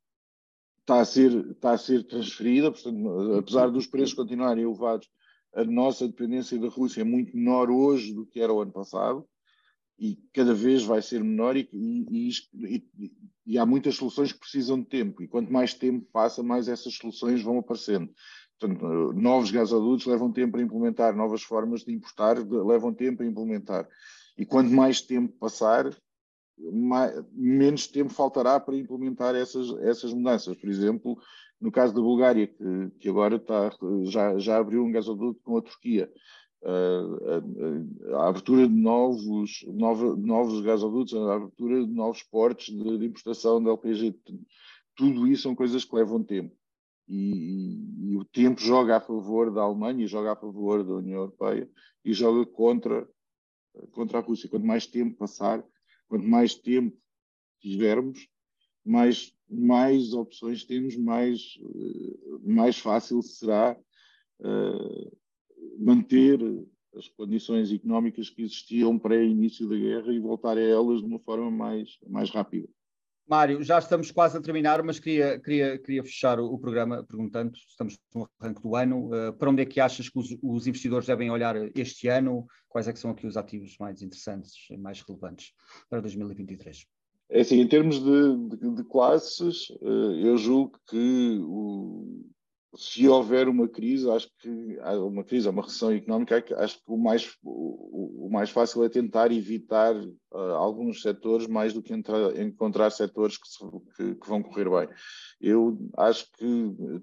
está 0.90 1.00
a 1.00 1.05
ser, 1.05 1.50
está 1.50 1.70
a 1.72 1.79
ser 1.79 2.05
transferida, 2.05 2.70
portanto, 2.72 3.35
apesar 3.38 3.70
dos 3.70 3.87
preços 3.87 4.14
continuarem 4.14 4.64
elevados, 4.64 5.09
a 5.55 5.64
nossa 5.64 6.07
dependência 6.07 6.59
da 6.59 6.68
Rússia 6.68 7.03
é 7.03 7.05
muito 7.05 7.37
menor 7.37 7.70
hoje 7.70 8.12
do 8.12 8.26
que 8.26 8.40
era 8.40 8.53
o 8.53 8.61
ano 8.61 8.72
passado 8.72 9.24
e 9.98 10.16
cada 10.33 10.55
vez 10.55 10.83
vai 10.83 11.03
ser 11.03 11.22
menor 11.22 11.57
e, 11.57 11.68
e, 11.72 12.31
e, 12.55 13.12
e, 13.46 13.59
há 13.59 13.66
muitas 13.66 13.96
soluções 13.96 14.33
que 14.33 14.38
precisam 14.38 14.81
de 14.81 14.87
tempo 14.87 15.22
e 15.22 15.29
quanto 15.29 15.53
mais 15.53 15.74
tempo 15.74 16.07
passa, 16.12 16.42
mais 16.42 16.68
essas 16.68 16.94
soluções 16.94 17.42
vão 17.42 17.59
aparecendo. 17.59 18.11
Portanto, 18.59 19.12
novos 19.12 19.50
gasodutos 19.50 20.07
levam 20.07 20.33
tempo 20.33 20.57
a 20.57 20.62
implementar, 20.62 21.16
novas 21.16 21.42
formas 21.42 21.85
de 21.85 21.92
importar 21.92 22.38
levam 22.38 22.92
tempo 22.92 23.22
a 23.22 23.26
implementar. 23.26 23.88
E 24.37 24.44
quanto 24.44 24.70
mais 24.70 25.00
tempo 25.00 25.37
passar, 25.38 25.90
mais, 26.72 27.24
menos 27.32 27.86
tempo 27.86 28.12
faltará 28.12 28.58
para 28.60 28.76
implementar 28.76 29.34
essas, 29.34 29.70
essas 29.82 30.12
mudanças. 30.12 30.56
Por 30.56 30.68
exemplo, 30.68 31.18
no 31.60 31.70
caso 31.70 31.94
da 31.94 32.00
Bulgária, 32.00 32.46
que, 32.46 32.90
que 32.98 33.08
agora 33.08 33.36
está, 33.36 33.70
já, 34.04 34.38
já 34.38 34.58
abriu 34.58 34.82
um 34.82 34.92
gasoduto 34.92 35.40
com 35.42 35.58
a 35.58 35.62
Turquia. 35.62 36.10
Uh, 36.62 38.12
a, 38.12 38.16
a, 38.16 38.22
a, 38.22 38.28
abertura 38.28 38.68
de 38.68 38.74
novos, 38.74 39.64
nova, 39.66 40.14
novos 40.14 40.60
gasodutos, 40.60 41.14
a 41.14 41.34
abertura 41.34 41.86
de 41.86 41.90
novos 41.90 42.22
portos 42.22 42.66
de, 42.66 42.98
de, 42.98 43.06
importação 43.06 43.62
de 43.62 43.68
LPG, 43.68 44.14
tudo 44.94 45.26
isso 45.26 45.44
são 45.44 45.54
coisas 45.54 45.84
que 45.84 45.94
levam 45.94 46.22
tempo. 46.22 46.54
E, 47.08 48.12
e, 48.12 48.16
o 48.16 48.24
tempo 48.24 48.60
joga 48.60 48.96
a 48.96 49.00
favor 49.00 49.50
da 49.50 49.62
Alemanha, 49.62 50.06
joga 50.06 50.32
a 50.32 50.36
favor 50.36 50.84
da 50.84 50.94
União 50.94 51.20
Europeia 51.20 51.68
e 52.04 52.12
joga 52.12 52.44
contra, 52.46 53.08
contra 53.92 54.18
a 54.18 54.22
Rússia. 54.22 54.48
Quanto 54.48 54.66
mais 54.66 54.86
tempo 54.86 55.16
passar, 55.16 55.64
Quanto 56.10 56.26
mais 56.26 56.56
tempo 56.56 57.00
tivermos, 57.60 58.28
mais, 58.84 59.32
mais 59.48 60.12
opções 60.12 60.64
temos, 60.64 60.96
mais, 60.96 61.56
eh, 61.62 62.38
mais 62.42 62.76
fácil 62.76 63.22
será 63.22 63.78
uh, 64.40 65.18
manter 65.78 66.40
as 66.96 67.06
condições 67.06 67.72
económicas 67.72 68.28
que 68.28 68.42
existiam 68.42 68.98
pré-início 68.98 69.68
da 69.68 69.76
guerra 69.76 70.12
e 70.12 70.18
voltar 70.18 70.58
a 70.58 70.60
elas 70.60 70.98
de 70.98 71.06
uma 71.06 71.20
forma 71.20 71.48
mais, 71.48 71.96
mais 72.08 72.28
rápida. 72.28 72.68
Mário, 73.30 73.62
já 73.62 73.78
estamos 73.78 74.10
quase 74.10 74.36
a 74.36 74.40
terminar, 74.40 74.82
mas 74.82 74.98
queria, 74.98 75.38
queria, 75.38 75.78
queria 75.78 76.02
fechar 76.02 76.40
o, 76.40 76.52
o 76.52 76.58
programa 76.58 77.04
perguntando, 77.04 77.52
estamos 77.54 77.96
no 78.12 78.28
arranque 78.40 78.60
do 78.60 78.74
ano, 78.74 79.06
uh, 79.06 79.32
para 79.32 79.48
onde 79.48 79.62
é 79.62 79.64
que 79.64 79.78
achas 79.78 80.08
que 80.08 80.18
os, 80.18 80.36
os, 80.42 80.66
investidores 80.66 81.06
devem 81.06 81.30
olhar 81.30 81.54
este 81.76 82.08
ano? 82.08 82.44
Quais 82.68 82.88
é 82.88 82.92
que 82.92 82.98
são 82.98 83.12
aqui 83.12 83.28
os 83.28 83.36
ativos 83.36 83.76
mais 83.78 84.02
interessantes 84.02 84.54
e 84.68 84.76
mais 84.76 85.00
relevantes 85.02 85.52
para 85.88 86.00
2023? 86.00 86.84
É 87.30 87.42
assim, 87.42 87.60
em 87.60 87.68
termos 87.68 88.02
de, 88.02 88.56
de, 88.56 88.74
de 88.74 88.84
classes, 88.84 89.70
uh, 89.80 90.12
eu 90.20 90.36
julgo 90.36 90.76
que 90.88 91.38
o, 91.40 92.26
se 92.76 93.09
houver 93.09 93.48
uma 93.48 93.68
crise, 93.68 94.09
acho 94.11 94.30
que 94.38 94.78
uma 94.80 95.24
crise, 95.24 95.48
uma 95.48 95.62
recessão 95.62 95.92
económica, 95.92 96.44
acho 96.59 96.76
que 96.76 96.85
o 96.87 96.96
mais, 96.96 97.37
o, 97.42 98.26
o 98.26 98.30
mais 98.30 98.50
fácil 98.50 98.85
é 98.85 98.88
tentar 98.88 99.33
evitar 99.33 99.96
uh, 99.96 100.37
alguns 100.54 101.02
setores 101.02 101.48
mais 101.48 101.72
do 101.72 101.83
que 101.83 101.92
entrar, 101.92 102.38
encontrar 102.40 102.90
setores 102.90 103.37
que, 103.37 103.48
se, 103.48 103.59
que, 103.96 104.14
que, 104.14 104.28
vão 104.28 104.42
correr 104.42 104.70
bem. 104.70 104.88
Eu 105.40 105.78
acho 105.96 106.30
que 106.33 106.44
uh, 106.44 107.02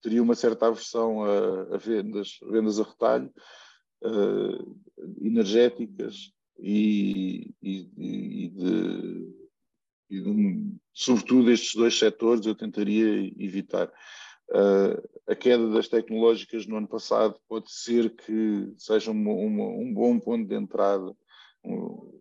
teria 0.00 0.22
uma 0.22 0.36
certa 0.36 0.68
aversão 0.68 1.24
a, 1.24 1.74
a 1.74 1.78
vendas, 1.78 2.38
vendas 2.48 2.78
a 2.78 2.84
retalho, 2.84 3.32
uh, 4.04 4.76
energéticas 5.20 6.32
e, 6.60 7.52
e, 7.60 7.90
e 7.96 8.48
de, 8.48 9.34
e 10.10 10.20
de, 10.20 10.78
sobretudo 10.92 11.50
estes 11.50 11.74
dois 11.74 11.98
setores 11.98 12.46
eu 12.46 12.54
tentaria 12.54 13.32
evitar. 13.36 13.92
Uh, 14.48 15.02
a 15.26 15.34
queda 15.34 15.68
das 15.70 15.88
tecnológicas 15.88 16.66
no 16.66 16.76
ano 16.76 16.86
passado 16.86 17.36
pode 17.48 17.70
ser 17.72 18.14
que 18.14 18.72
seja 18.78 19.10
uma, 19.10 19.32
uma, 19.32 19.64
um 19.64 19.92
bom 19.92 20.20
ponto 20.20 20.46
de 20.46 20.54
entrada 20.54 21.12
um, 21.64 22.20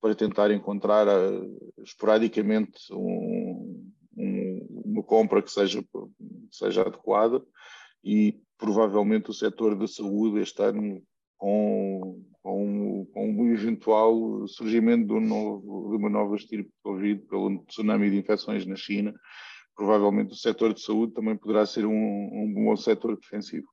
para 0.00 0.14
tentar 0.14 0.52
encontrar 0.52 1.08
uh, 1.08 1.72
esporadicamente 1.82 2.92
um, 2.92 3.90
uma 4.94 5.02
compra 5.02 5.42
que 5.42 5.50
seja, 5.50 5.84
seja 6.50 6.82
adequada 6.82 7.44
e 8.04 8.40
provavelmente 8.56 9.30
o 9.30 9.34
setor 9.34 9.76
da 9.76 9.88
saúde 9.88 10.40
este 10.40 10.62
ano 10.62 11.02
com, 11.36 12.22
com, 12.42 13.06
com 13.12 13.30
um 13.30 13.52
eventual 13.52 14.46
surgimento 14.46 15.08
de, 15.08 15.12
um 15.14 15.20
novo, 15.20 15.90
de 15.90 15.96
uma 15.96 16.08
nova 16.08 16.36
estirpe 16.36 16.68
de 16.68 16.82
Covid 16.82 17.22
pelo 17.22 17.64
tsunami 17.64 18.10
de 18.10 18.18
infecções 18.18 18.64
na 18.64 18.76
China 18.76 19.12
provavelmente 19.74 20.32
o 20.32 20.36
setor 20.36 20.72
de 20.72 20.80
saúde 20.80 21.14
também 21.14 21.36
poderá 21.36 21.66
ser 21.66 21.86
um, 21.86 21.92
um 21.92 22.52
bom 22.52 22.76
setor 22.76 23.16
defensivo. 23.16 23.68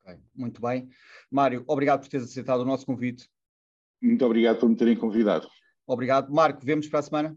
Okay, 0.00 0.18
muito 0.34 0.60
bem. 0.60 0.88
Mário, 1.30 1.64
obrigado 1.66 2.00
por 2.00 2.08
teres 2.08 2.26
aceitado 2.26 2.60
o 2.60 2.64
nosso 2.64 2.86
convite. 2.86 3.28
Muito 4.00 4.24
obrigado 4.24 4.58
por 4.58 4.68
me 4.68 4.76
terem 4.76 4.96
convidado. 4.96 5.48
Obrigado. 5.86 6.32
Marco, 6.32 6.64
vemos 6.64 6.88
para 6.88 7.00
a 7.00 7.02
semana? 7.02 7.36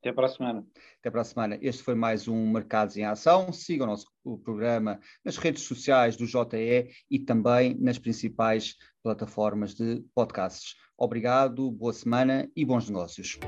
Até 0.00 0.12
para 0.12 0.26
a 0.26 0.28
semana. 0.28 0.66
Até 1.00 1.10
para 1.10 1.20
a 1.22 1.24
semana. 1.24 1.58
Este 1.60 1.82
foi 1.82 1.94
mais 1.96 2.28
um 2.28 2.50
Mercados 2.50 2.96
em 2.96 3.04
Ação. 3.04 3.52
Siga 3.52 3.82
o 3.82 3.86
nosso 3.86 4.06
o 4.24 4.38
programa 4.38 5.00
nas 5.24 5.36
redes 5.36 5.62
sociais 5.62 6.16
do 6.16 6.26
JE 6.26 6.90
e 7.10 7.18
também 7.18 7.76
nas 7.80 7.98
principais 7.98 8.76
plataformas 9.02 9.74
de 9.74 10.04
podcasts. 10.14 10.76
Obrigado, 10.96 11.70
boa 11.70 11.92
semana 11.92 12.48
e 12.54 12.64
bons 12.64 12.88
negócios. 12.88 13.38